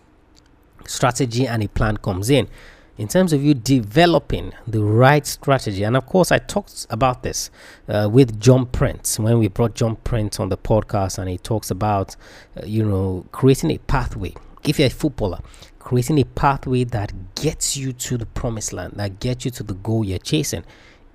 strategy 0.86 1.48
and 1.48 1.64
a 1.64 1.68
plan 1.68 1.98
comes 1.98 2.30
in. 2.30 2.48
In 2.96 3.08
terms 3.08 3.34
of 3.34 3.44
you 3.44 3.56
developing 3.56 4.54
the 4.68 4.84
right 4.84 5.26
strategy, 5.26 5.82
and 5.82 5.98
of 5.98 6.06
course, 6.06 6.32
I 6.32 6.38
talked 6.38 6.86
about 6.92 7.24
this 7.24 7.50
uh, 7.90 8.08
with 8.12 8.40
John 8.40 8.68
Prince 8.68 9.18
when 9.18 9.40
we 9.40 9.48
brought 9.48 9.74
John 9.74 9.96
Prince 9.96 10.40
on 10.40 10.50
the 10.50 10.58
podcast, 10.58 11.18
and 11.18 11.28
he 11.28 11.40
talks 11.40 11.72
about, 11.72 12.16
uh, 12.56 12.66
you 12.68 12.86
know, 12.86 13.26
creating 13.32 13.72
a 13.72 13.80
pathway. 13.80 14.36
If 14.64 14.78
you're 14.78 14.88
a 14.88 14.92
footballer, 14.92 15.40
creating 15.80 16.20
a 16.20 16.24
pathway 16.24 16.84
that 16.84 17.34
gets 17.34 17.76
you 17.76 17.94
to 17.94 18.18
the 18.18 18.28
promised 18.28 18.74
land, 18.74 18.94
that 18.98 19.20
gets 19.20 19.44
you 19.44 19.52
to 19.52 19.64
the 19.64 19.74
goal 19.74 20.04
you're 20.06 20.20
chasing. 20.20 20.64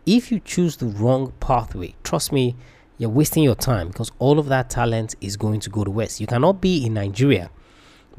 If 0.04 0.32
you 0.32 0.40
choose 0.40 0.78
the 0.78 0.86
wrong 0.86 1.32
pathway, 1.38 1.94
trust 2.02 2.32
me, 2.32 2.56
you're 2.98 3.10
wasting 3.10 3.42
your 3.42 3.54
time 3.54 3.88
because 3.88 4.10
all 4.18 4.38
of 4.38 4.46
that 4.46 4.70
talent 4.70 5.14
is 5.20 5.36
going 5.36 5.60
to 5.60 5.70
go 5.70 5.84
to 5.84 5.90
West. 5.90 6.20
You 6.20 6.26
cannot 6.26 6.60
be 6.60 6.84
in 6.84 6.94
Nigeria, 6.94 7.50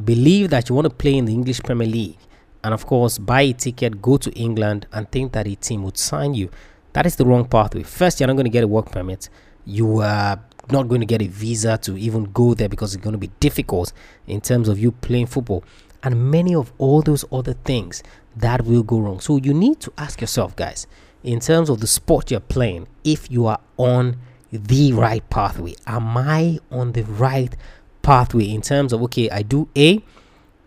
believe 0.04 0.50
that 0.50 0.70
you 0.70 0.76
want 0.76 0.86
to 0.86 0.94
play 0.94 1.16
in 1.16 1.26
the 1.26 1.34
English 1.34 1.62
Premier 1.62 1.88
League, 1.88 2.18
and 2.64 2.74
of 2.74 2.86
course, 2.86 3.18
buy 3.18 3.42
a 3.42 3.54
ticket, 3.54 4.02
go 4.02 4.18
to 4.18 4.32
England, 4.32 4.88
and 4.92 5.10
think 5.12 5.34
that 5.34 5.48
a 5.48 5.56
team 5.56 5.84
would 5.84 5.98
sign 5.98 6.34
you. 6.34 6.50
That 6.94 7.06
is 7.06 7.16
the 7.18 7.26
wrong 7.26 7.46
pathway. 7.46 7.84
First, 7.84 8.20
you're 8.20 8.28
not 8.28 8.34
going 8.34 8.46
to 8.46 8.50
get 8.50 8.64
a 8.64 8.68
work 8.68 8.92
permit. 8.92 9.30
You 9.66 10.00
are 10.02 10.44
not 10.72 10.88
going 10.88 11.02
to 11.02 11.06
get 11.08 11.22
a 11.22 11.28
visa 11.28 11.78
to 11.78 11.98
even 11.98 12.26
go 12.26 12.54
there 12.54 12.70
because 12.70 12.94
it's 12.94 13.04
going 13.04 13.14
to 13.14 13.20
be 13.20 13.32
difficult 13.40 13.94
in 14.28 14.42
terms 14.42 14.68
of 14.68 14.80
you 14.80 14.92
playing 14.92 15.28
football 15.28 15.64
and 16.04 16.32
many 16.32 16.56
of 16.56 16.72
all 16.78 17.02
those 17.02 17.26
other 17.32 17.54
things 17.54 18.04
that 18.36 18.66
will 18.66 18.84
go 18.84 19.00
wrong. 19.00 19.20
So 19.20 19.38
you 19.38 19.54
need 19.54 19.80
to 19.82 19.94
ask 19.98 20.22
yourself, 20.22 20.56
guys, 20.56 20.88
in 21.24 21.40
terms 21.40 21.70
of 21.70 21.82
the 21.82 21.88
sport 21.88 22.32
you're 22.32 22.40
playing, 22.40 22.88
if 23.04 23.30
you 23.30 23.48
are 23.48 23.60
on 23.78 24.18
the 24.52 24.94
right 24.94 25.28
pathway? 25.30 25.76
Am 25.86 26.18
I 26.18 26.60
on 26.72 26.94
the 26.94 27.04
right 27.04 27.56
pathway 28.02 28.50
in 28.50 28.62
terms 28.62 28.94
of 28.94 29.02
okay, 29.04 29.30
I 29.30 29.42
do 29.42 29.68
A, 29.76 30.02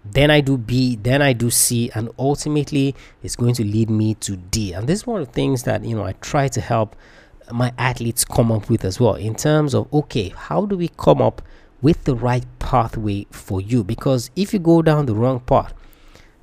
then 0.04 0.30
I 0.30 0.40
do 0.40 0.56
B, 0.56 0.96
then 0.96 1.22
I 1.22 1.32
do 1.32 1.50
C, 1.50 1.90
and 1.94 2.10
ultimately 2.18 2.94
it's 3.22 3.36
going 3.36 3.54
to 3.54 3.64
lead 3.64 3.90
me 3.90 4.14
to 4.14 4.36
D. 4.36 4.72
And 4.72 4.88
this 4.88 5.00
is 5.00 5.06
one 5.06 5.20
of 5.20 5.28
the 5.28 5.32
things 5.32 5.62
that 5.64 5.84
you 5.84 5.96
know 5.96 6.04
I 6.04 6.12
try 6.14 6.48
to 6.48 6.60
help 6.60 6.96
my 7.50 7.72
athletes 7.78 8.24
come 8.24 8.52
up 8.52 8.70
with 8.70 8.84
as 8.84 9.00
well 9.00 9.14
in 9.14 9.34
terms 9.34 9.74
of 9.74 9.92
okay, 9.92 10.30
how 10.30 10.66
do 10.66 10.76
we 10.76 10.88
come 10.88 11.20
up 11.20 11.42
with 11.80 12.04
the 12.04 12.14
right 12.14 12.44
pathway 12.58 13.26
for 13.30 13.60
you? 13.60 13.84
Because 13.84 14.30
if 14.36 14.52
you 14.52 14.58
go 14.58 14.82
down 14.82 15.06
the 15.06 15.14
wrong 15.14 15.40
path, 15.40 15.74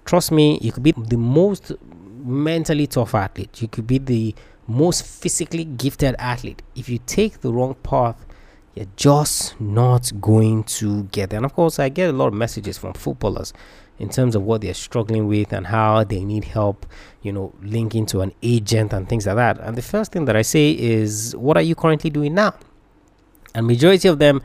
trust 0.05 0.31
me, 0.31 0.59
you 0.61 0.71
could 0.71 0.83
be 0.83 0.91
the 0.91 1.17
most 1.17 1.71
mentally 2.19 2.87
tough 2.87 3.15
athlete, 3.15 3.61
you 3.61 3.67
could 3.67 3.87
be 3.87 3.97
the 3.97 4.35
most 4.67 5.05
physically 5.05 5.65
gifted 5.65 6.15
athlete, 6.19 6.61
if 6.75 6.89
you 6.89 6.99
take 7.05 7.41
the 7.41 7.51
wrong 7.51 7.75
path, 7.75 8.25
you're 8.75 8.85
just 8.95 9.59
not 9.59 10.11
going 10.21 10.63
to 10.63 11.03
get 11.05 11.31
there. 11.31 11.37
And 11.37 11.45
of 11.45 11.53
course, 11.53 11.79
I 11.79 11.89
get 11.89 12.09
a 12.09 12.13
lot 12.13 12.27
of 12.27 12.33
messages 12.33 12.77
from 12.77 12.93
footballers 12.93 13.51
in 13.97 14.09
terms 14.09 14.35
of 14.35 14.43
what 14.43 14.61
they're 14.61 14.73
struggling 14.73 15.27
with 15.27 15.51
and 15.51 15.67
how 15.67 16.03
they 16.03 16.23
need 16.23 16.45
help, 16.45 16.85
you 17.21 17.33
know, 17.33 17.53
linking 17.61 18.05
to 18.07 18.21
an 18.21 18.31
agent 18.43 18.93
and 18.93 19.09
things 19.09 19.25
like 19.25 19.35
that. 19.35 19.59
And 19.59 19.75
the 19.75 19.81
first 19.81 20.11
thing 20.11 20.25
that 20.25 20.35
I 20.35 20.43
say 20.43 20.71
is, 20.71 21.35
what 21.35 21.57
are 21.57 21.63
you 21.63 21.75
currently 21.75 22.09
doing 22.09 22.35
now? 22.35 22.53
And 23.55 23.65
majority 23.65 24.07
of 24.07 24.19
them 24.19 24.41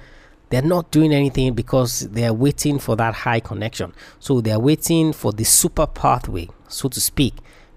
they're 0.50 0.62
not 0.62 0.90
doing 0.90 1.12
anything 1.12 1.54
because 1.54 2.00
they're 2.10 2.32
waiting 2.32 2.78
for 2.78 2.94
that 2.96 3.14
high 3.14 3.40
connection. 3.40 3.92
So 4.20 4.40
they're 4.40 4.60
waiting 4.60 5.12
for 5.12 5.32
the 5.32 5.42
super 5.42 5.86
pathway, 5.86 6.48
so 6.68 6.88
to 6.90 7.00
speak. 7.00 7.34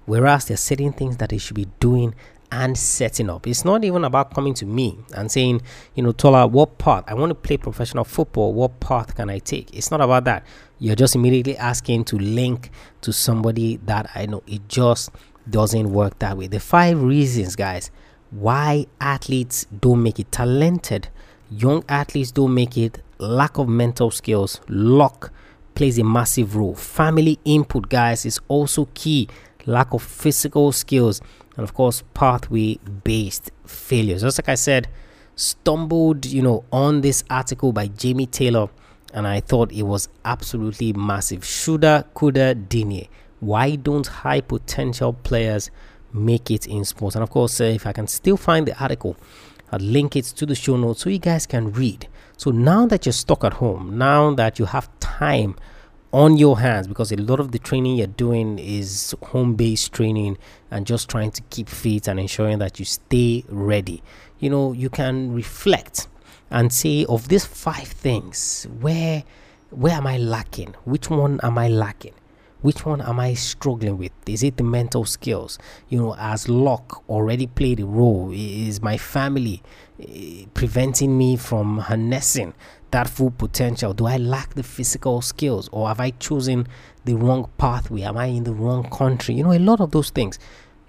Whereas 0.07 0.45
they're 0.45 0.57
setting 0.57 0.91
things 0.91 1.17
that 1.17 1.29
they 1.29 1.37
should 1.37 1.55
be 1.55 1.67
doing 1.79 2.15
and 2.51 2.75
setting 2.75 3.29
up. 3.29 3.45
It's 3.45 3.63
not 3.63 3.83
even 3.83 4.03
about 4.03 4.33
coming 4.33 4.55
to 4.55 4.65
me 4.65 4.97
and 5.15 5.31
saying, 5.31 5.61
you 5.93 6.01
know, 6.01 6.11
Tola, 6.13 6.47
what 6.47 6.79
path? 6.79 7.03
I 7.05 7.13
want 7.13 7.29
to 7.29 7.35
play 7.35 7.57
professional 7.57 8.03
football. 8.03 8.53
What 8.53 8.79
path 8.79 9.15
can 9.15 9.29
I 9.29 9.37
take? 9.37 9.71
It's 9.75 9.91
not 9.91 10.01
about 10.01 10.23
that. 10.23 10.43
You're 10.79 10.95
just 10.95 11.13
immediately 11.13 11.55
asking 11.57 12.05
to 12.05 12.17
link 12.17 12.71
to 13.01 13.13
somebody 13.13 13.77
that 13.85 14.09
I 14.15 14.25
know. 14.25 14.41
It 14.47 14.67
just 14.67 15.11
doesn't 15.47 15.91
work 15.91 16.17
that 16.19 16.35
way. 16.35 16.47
The 16.47 16.59
five 16.59 16.99
reasons, 16.99 17.55
guys, 17.55 17.91
why 18.31 18.87
athletes 18.99 19.67
don't 19.79 20.01
make 20.01 20.19
it, 20.19 20.31
talented 20.31 21.09
young 21.49 21.83
athletes 21.87 22.31
don't 22.31 22.53
make 22.53 22.77
it, 22.77 23.01
lack 23.17 23.57
of 23.57 23.67
mental 23.67 24.11
skills, 24.11 24.61
luck 24.67 25.31
plays 25.75 25.97
a 25.99 26.03
massive 26.03 26.55
role. 26.55 26.75
Family 26.75 27.39
input, 27.45 27.89
guys, 27.89 28.25
is 28.25 28.39
also 28.47 28.87
key. 28.93 29.27
Lack 29.67 29.93
of 29.93 30.01
physical 30.01 30.71
skills, 30.71 31.21
and 31.55 31.63
of 31.63 31.73
course, 31.73 32.03
pathway 32.13 32.79
based 33.03 33.51
failures. 33.65 34.21
Just 34.21 34.39
like 34.39 34.49
I 34.49 34.55
said, 34.55 34.87
stumbled, 35.35 36.25
you 36.25 36.41
know, 36.41 36.63
on 36.71 37.01
this 37.01 37.23
article 37.29 37.71
by 37.71 37.87
Jamie 37.87 38.25
Taylor, 38.25 38.69
and 39.13 39.27
I 39.27 39.39
thought 39.41 39.71
it 39.71 39.83
was 39.83 40.09
absolutely 40.25 40.93
massive. 40.93 41.45
Shoulda, 41.45 42.05
coulda, 42.13 42.55
didn't. 42.55 43.07
Why 43.39 43.75
don't 43.75 44.07
high 44.07 44.41
potential 44.41 45.13
players 45.13 45.69
make 46.11 46.49
it 46.49 46.65
in 46.65 46.83
sports? 46.85 47.15
And 47.15 47.23
of 47.23 47.29
course, 47.29 47.61
uh, 47.61 47.65
if 47.65 47.85
I 47.85 47.93
can 47.93 48.07
still 48.07 48.37
find 48.37 48.67
the 48.67 48.81
article, 48.81 49.15
I'll 49.71 49.79
link 49.79 50.15
it 50.15 50.25
to 50.25 50.45
the 50.45 50.55
show 50.55 50.77
notes 50.77 51.01
so 51.01 51.09
you 51.09 51.19
guys 51.19 51.45
can 51.45 51.71
read. 51.71 52.07
So 52.37 52.51
now 52.51 52.85
that 52.87 53.05
you're 53.05 53.13
stuck 53.13 53.43
at 53.43 53.53
home, 53.53 53.97
now 53.97 54.33
that 54.35 54.59
you 54.59 54.65
have 54.65 54.89
time 54.99 55.55
on 56.13 56.37
your 56.37 56.59
hands, 56.59 56.87
because 56.87 57.11
a 57.11 57.17
lot 57.17 57.39
of 57.39 57.51
the 57.51 57.59
training 57.59 57.97
you're 57.97 58.07
doing 58.07 58.59
is 58.59 59.15
home 59.23 59.55
based 59.55 59.91
training 59.91 60.37
and 60.71 60.87
just 60.87 61.09
trying 61.09 61.31
to 61.31 61.41
keep 61.49 61.67
fit 61.69 62.07
and 62.07 62.19
ensuring 62.19 62.59
that 62.59 62.79
you 62.79 62.85
stay 62.85 63.43
ready, 63.49 64.01
you 64.39 64.49
know, 64.49 64.71
you 64.71 64.89
can 64.89 65.33
reflect 65.33 66.07
and 66.49 66.71
say, 66.71 67.05
of 67.05 67.27
these 67.27 67.45
five 67.45 67.87
things, 67.87 68.67
where 68.79 69.23
where 69.69 69.93
am 69.93 70.07
I 70.07 70.17
lacking? 70.17 70.75
Which 70.85 71.09
one 71.09 71.41
am 71.43 71.57
I 71.57 71.67
lacking? 71.67 72.13
which 72.61 72.85
one 72.85 73.01
am 73.01 73.19
I 73.19 73.33
struggling 73.33 73.97
with? 73.97 74.11
Is 74.25 74.43
it 74.43 74.57
the 74.57 74.63
mental 74.63 75.05
skills? 75.05 75.59
You 75.89 75.99
know, 75.99 76.15
as 76.17 76.49
luck 76.49 77.03
already 77.07 77.47
played 77.47 77.79
a 77.79 77.85
role? 77.85 78.31
Is 78.33 78.81
my 78.81 78.97
family 78.97 79.61
eh, 80.01 80.45
preventing 80.53 81.17
me 81.17 81.37
from 81.37 81.79
harnessing 81.79 82.53
that 82.91 83.09
full 83.09 83.31
potential? 83.31 83.93
Do 83.93 84.05
I 84.05 84.17
lack 84.17 84.53
the 84.53 84.63
physical 84.63 85.21
skills 85.21 85.69
or 85.71 85.87
have 85.87 85.99
I 85.99 86.11
chosen 86.11 86.67
the 87.05 87.15
wrong 87.15 87.49
pathway? 87.57 88.03
Am 88.03 88.17
I 88.17 88.27
in 88.27 88.43
the 88.43 88.53
wrong 88.53 88.89
country? 88.89 89.35
You 89.35 89.43
know, 89.43 89.53
a 89.53 89.59
lot 89.59 89.81
of 89.81 89.91
those 89.91 90.09
things. 90.09 90.39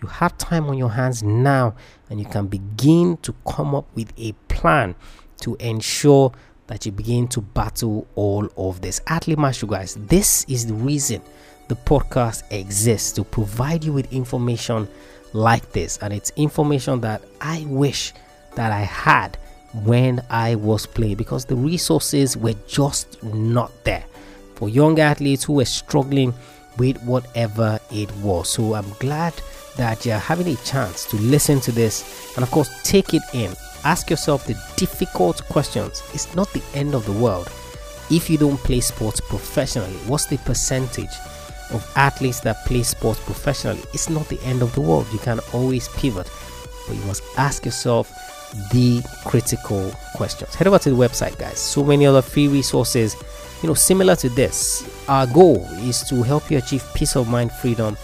You 0.01 0.09
have 0.09 0.39
time 0.39 0.67
on 0.67 0.79
your 0.79 0.91
hands 0.91 1.23
now 1.23 1.75
and 2.09 2.21
you 2.21 2.27
can 2.27 2.47
begin 2.47 3.17
to 3.19 3.35
come 3.47 3.75
up 3.75 3.87
with 3.97 4.13
a 4.17 4.33
plan 4.49 4.95
to 5.41 5.57
ensure 5.57 6.33
that 6.69 6.87
you 6.87 6.93
begin 6.93 7.27
to 7.29 7.41
battle 7.41 8.07
all 8.15 8.49
of 8.57 8.81
this. 8.81 9.01
Athlete 9.07 9.39
Maestro, 9.39 9.69
guys, 9.69 9.95
this 9.95 10.45
is 10.45 10.67
the 10.67 10.75
reason 10.75 11.21
the 11.69 11.77
podcast 11.77 12.45
exists 12.53 13.13
to 13.13 13.25
provide 13.25 13.85
you 13.85 13.93
with 13.93 14.13
information 14.13 14.89
like 15.33 15.73
this. 15.73 15.99
And 15.99 16.13
it's 16.13 16.31
information 16.37 17.01
that 17.01 17.23
I 17.41 17.65
wish 17.69 18.13
that 18.55 18.73
I 18.73 18.81
had 18.81 19.39
when 19.85 20.23
I 20.31 20.55
was 20.55 20.87
playing 20.87 21.17
because 21.17 21.45
the 21.45 21.57
resources 21.57 22.37
were 22.37 22.55
just 22.67 23.23
not 23.23 23.73
there 23.85 24.05
for 24.55 24.69
young 24.69 24.99
athletes 24.99 25.45
who 25.45 25.55
were 25.55 25.65
struggling 25.65 26.35
with 26.79 27.03
whatever 27.05 27.79
it 27.91 28.15
was. 28.17 28.49
So 28.49 28.75
I'm 28.75 28.91
glad 28.99 29.35
that 29.77 30.05
you're 30.05 30.19
having 30.19 30.49
a 30.49 30.57
chance 30.57 31.05
to 31.07 31.17
listen 31.17 31.61
to 31.61 31.73
this 31.73 32.35
and, 32.37 32.43
of 32.43 32.51
course, 32.51 32.83
take 32.83 33.15
it 33.15 33.23
in. 33.33 33.53
Ask 33.85 34.11
yourself 34.11 34.47
the 34.47 34.61
difficult 34.77 35.45
questions. 35.45 36.03
It's 36.13 36.35
not 36.35 36.53
the 36.53 36.63
end 36.75 36.95
of 36.95 37.05
the 37.05 37.13
world. 37.13 37.49
If 38.11 38.29
you 38.29 38.39
don't 38.39 38.57
play 38.59 38.81
sports 38.81 39.21
professionally, 39.21 39.97
what's 40.07 40.27
the 40.27 40.39
percentage? 40.39 41.13
of 41.71 41.91
athletes 41.97 42.41
that 42.41 42.65
play 42.65 42.83
sports 42.83 43.21
professionally. 43.21 43.83
It's 43.93 44.09
not 44.09 44.29
the 44.29 44.41
end 44.43 44.63
of 44.63 44.75
the 44.75 44.81
world. 44.81 45.07
You 45.13 45.19
can 45.19 45.41
always 45.53 45.89
pivot, 45.89 46.31
but 46.87 46.97
you 46.97 47.05
must 47.05 47.23
ask 47.37 47.65
yourself 47.65 48.11
the 48.73 49.03
critical 49.25 49.93
questions. 50.15 50.55
Head 50.55 50.67
over 50.67 50.79
to 50.79 50.91
the 50.91 50.97
website, 50.97 51.39
guys. 51.39 51.59
So 51.59 51.85
many 51.85 52.07
other 52.07 52.23
free 52.23 52.49
resources, 52.49 53.17
you 53.63 53.69
know, 53.69 53.75
similar 53.75 54.17
to 54.17 54.29
this. 54.29 54.89
Our 55.09 55.27
goal 55.27 55.65
is 55.79 56.03
to 56.09 56.23
help 56.23 56.51
you 56.51 56.59
achieve 56.59 56.85
peace 56.95 57.17
of 57.17 57.29
mind, 57.29 57.53
freedom, 57.53 57.97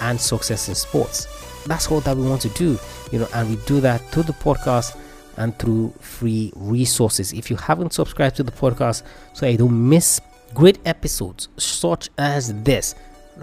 and 0.00 0.20
success 0.20 0.68
in 0.68 0.74
sports. 0.74 1.26
That's 1.66 1.90
all 1.90 2.00
that 2.00 2.16
we 2.16 2.26
want 2.26 2.42
to 2.42 2.48
do, 2.50 2.78
you 3.12 3.18
know, 3.18 3.28
and 3.34 3.50
we 3.50 3.56
do 3.66 3.80
that 3.80 4.00
through 4.10 4.24
the 4.24 4.32
podcast 4.32 4.96
and 5.36 5.58
through 5.58 5.92
free 6.00 6.52
resources. 6.56 7.32
If 7.32 7.50
you 7.50 7.56
haven't 7.56 7.92
subscribed 7.92 8.36
to 8.36 8.42
the 8.42 8.52
podcast 8.52 9.02
so 9.32 9.46
you 9.46 9.58
don't 9.58 9.88
miss 9.88 10.20
great 10.54 10.78
episodes 10.84 11.48
such 11.56 12.08
as 12.18 12.52
this 12.62 12.94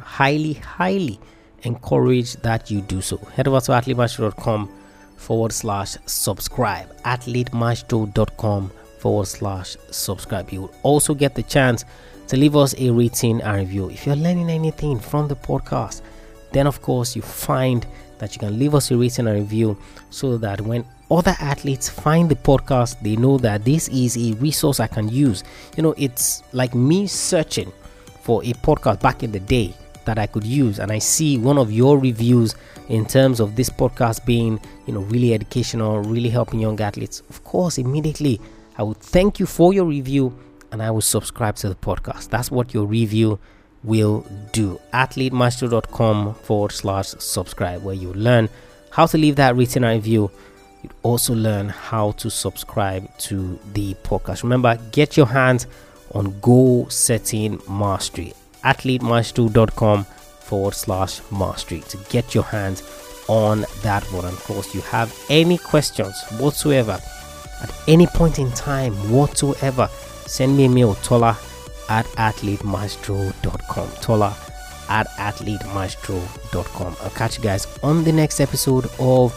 highly 0.02 0.54
highly 0.54 1.20
encourage 1.64 2.34
that 2.38 2.70
you 2.70 2.82
do 2.82 3.02
so 3.02 3.18
head 3.18 3.48
over 3.48 3.60
to 3.60 3.72
athletemaestro.com 3.72 4.70
forward 5.18 5.52
slash 5.52 5.98
subscribe. 6.06 6.96
Athletemaestro.com 7.04 8.72
forward 9.00 9.26
slash 9.28 9.76
subscribe. 9.92 10.50
You 10.50 10.62
will 10.62 10.76
also 10.84 11.14
get 11.14 11.36
the 11.36 11.44
chance 11.44 11.84
to 12.28 12.38
leave 12.38 12.56
us 12.56 12.74
a 12.78 12.90
rating 12.90 13.42
and 13.42 13.58
review. 13.58 13.90
If 13.90 14.06
you're 14.06 14.16
learning 14.16 14.50
anything 14.50 15.00
from 15.00 15.28
the 15.28 15.36
podcast 15.36 16.02
then 16.52 16.68
of 16.68 16.82
course 16.82 17.16
you 17.16 17.22
find 17.22 17.86
that 18.20 18.34
you 18.34 18.40
can 18.40 18.58
leave 18.58 18.74
us 18.74 18.90
a 18.92 18.98
rating 18.98 19.28
and 19.28 19.40
review 19.40 19.78
so 20.10 20.38
that 20.38 20.62
when 20.62 20.84
other 21.10 21.36
athletes 21.40 21.88
find 21.88 22.30
the 22.30 22.36
podcast, 22.36 23.00
they 23.02 23.16
know 23.16 23.38
that 23.38 23.64
this 23.64 23.88
is 23.90 24.18
a 24.18 24.34
resource 24.38 24.80
I 24.80 24.88
can 24.88 25.08
use. 25.08 25.44
You 25.76 25.84
know, 25.84 25.94
it's 25.98 26.44
like 26.52 26.76
me 26.76 27.08
searching 27.08 27.72
for 28.22 28.44
a 28.44 28.54
podcast 28.54 29.02
back 29.02 29.24
in 29.24 29.32
the 29.32 29.40
day 29.40 29.74
that 30.08 30.18
I 30.18 30.26
could 30.26 30.44
use, 30.44 30.80
and 30.80 30.92
I 30.92 30.98
see 30.98 31.38
one 31.38 31.58
of 31.58 31.72
your 31.72 32.00
reviews 32.00 32.56
in 32.90 33.06
terms 33.06 33.40
of 33.40 33.56
this 33.56 33.70
podcast 33.70 34.26
being, 34.26 34.60
you 34.88 34.94
know, 34.94 35.02
really 35.02 35.34
educational, 35.34 36.00
really 36.00 36.30
helping 36.30 36.60
young 36.60 36.82
athletes. 36.82 37.22
Of 37.30 37.44
course, 37.44 37.78
immediately 37.78 38.42
I 38.78 38.84
would 38.84 38.98
thank 38.98 39.40
you 39.40 39.46
for 39.46 39.74
your 39.74 39.86
review 39.86 40.38
and 40.72 40.82
I 40.82 40.90
will 40.92 41.02
subscribe 41.02 41.56
to 41.58 41.70
the 41.70 41.76
podcast. 41.76 42.30
That's 42.30 42.50
what 42.50 42.74
your 42.74 42.86
review 42.86 43.40
will 43.84 44.26
do. 44.52 44.80
AthleteMaestro.com 44.94 46.34
forward 46.34 46.72
slash 46.72 47.10
subscribe, 47.20 47.84
where 47.84 47.96
you 47.96 48.14
learn 48.14 48.50
how 48.92 49.06
to 49.06 49.18
leave 49.18 49.36
that 49.36 49.56
written 49.56 49.84
review 49.84 50.32
you 50.84 50.90
also 51.04 51.34
learn 51.34 51.70
how 51.70 52.12
to 52.14 52.30
subscribe 52.30 53.16
to 53.20 53.60
the 53.74 53.96
podcast. 54.04 54.44
Remember, 54.44 54.78
get 54.92 55.18
your 55.18 55.26
hands 55.26 55.68
on 56.14 56.40
goal 56.40 56.90
setting 56.90 57.60
mastery. 57.70 58.34
AthleteMaestro.com 58.68 60.04
forward 60.04 60.74
slash 60.74 61.22
mastery 61.32 61.82
to 61.90 61.98
get 62.10 62.36
your 62.36 62.44
hands 62.44 62.84
on 63.28 63.66
that 63.82 64.04
one. 64.14 64.26
And 64.26 64.34
of 64.34 64.44
course, 64.44 64.74
you 64.76 64.82
have 64.82 65.14
any 65.30 65.58
questions 65.58 66.16
whatsoever 66.40 67.00
at 67.62 67.74
any 67.88 68.08
point 68.08 68.40
in 68.40 68.52
time 68.52 68.94
whatsoever, 69.12 69.88
send 70.26 70.58
me 70.58 70.66
a 70.66 70.70
mail, 70.70 70.96
Tola 70.96 71.38
at 71.90 72.06
athletemaestro.com. 72.06 73.90
Tola 74.02 74.36
at 74.90 75.08
athletemaestro.com. 75.18 76.98
I'll 77.02 77.10
catch 77.12 77.38
you 77.38 77.44
guys 77.44 77.68
on 77.82 78.04
the 78.04 78.12
next 78.12 78.40
episode 78.40 78.86
of 79.00 79.34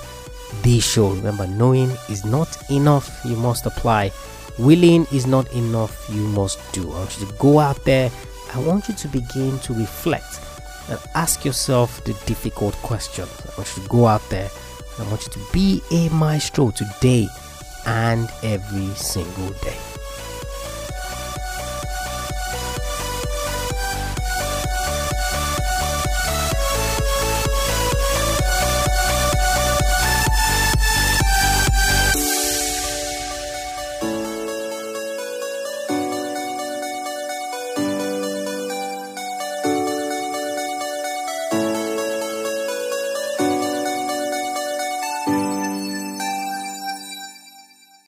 the 0.62 0.80
show. 0.80 1.10
Remember, 1.10 1.46
knowing 1.46 1.90
is 2.08 2.24
not 2.24 2.70
enough, 2.70 3.20
you 3.24 3.36
must 3.36 3.66
apply. 3.66 4.12
Willing 4.58 5.06
is 5.12 5.26
not 5.26 5.50
enough, 5.54 6.06
you 6.10 6.22
must 6.22 6.58
do. 6.72 6.92
I 6.92 6.98
want 6.98 7.18
you 7.18 7.26
to 7.26 7.32
go 7.34 7.58
out 7.58 7.82
there. 7.84 8.10
I 8.52 8.58
want 8.58 8.88
you 8.88 8.94
to 8.94 9.08
begin 9.08 9.58
to 9.60 9.74
reflect 9.74 10.40
and 10.88 10.98
ask 11.14 11.44
yourself 11.44 12.02
the 12.04 12.14
difficult 12.26 12.74
questions. 12.76 13.30
I 13.46 13.56
want 13.56 13.76
you 13.76 13.82
to 13.84 13.88
go 13.88 14.06
out 14.06 14.28
there. 14.28 14.50
I 14.98 15.04
want 15.04 15.24
you 15.24 15.32
to 15.32 15.52
be 15.52 15.80
a 15.92 16.08
maestro 16.08 16.70
today 16.70 17.28
and 17.86 18.28
every 18.42 18.88
single 18.94 19.50
day. 19.62 19.99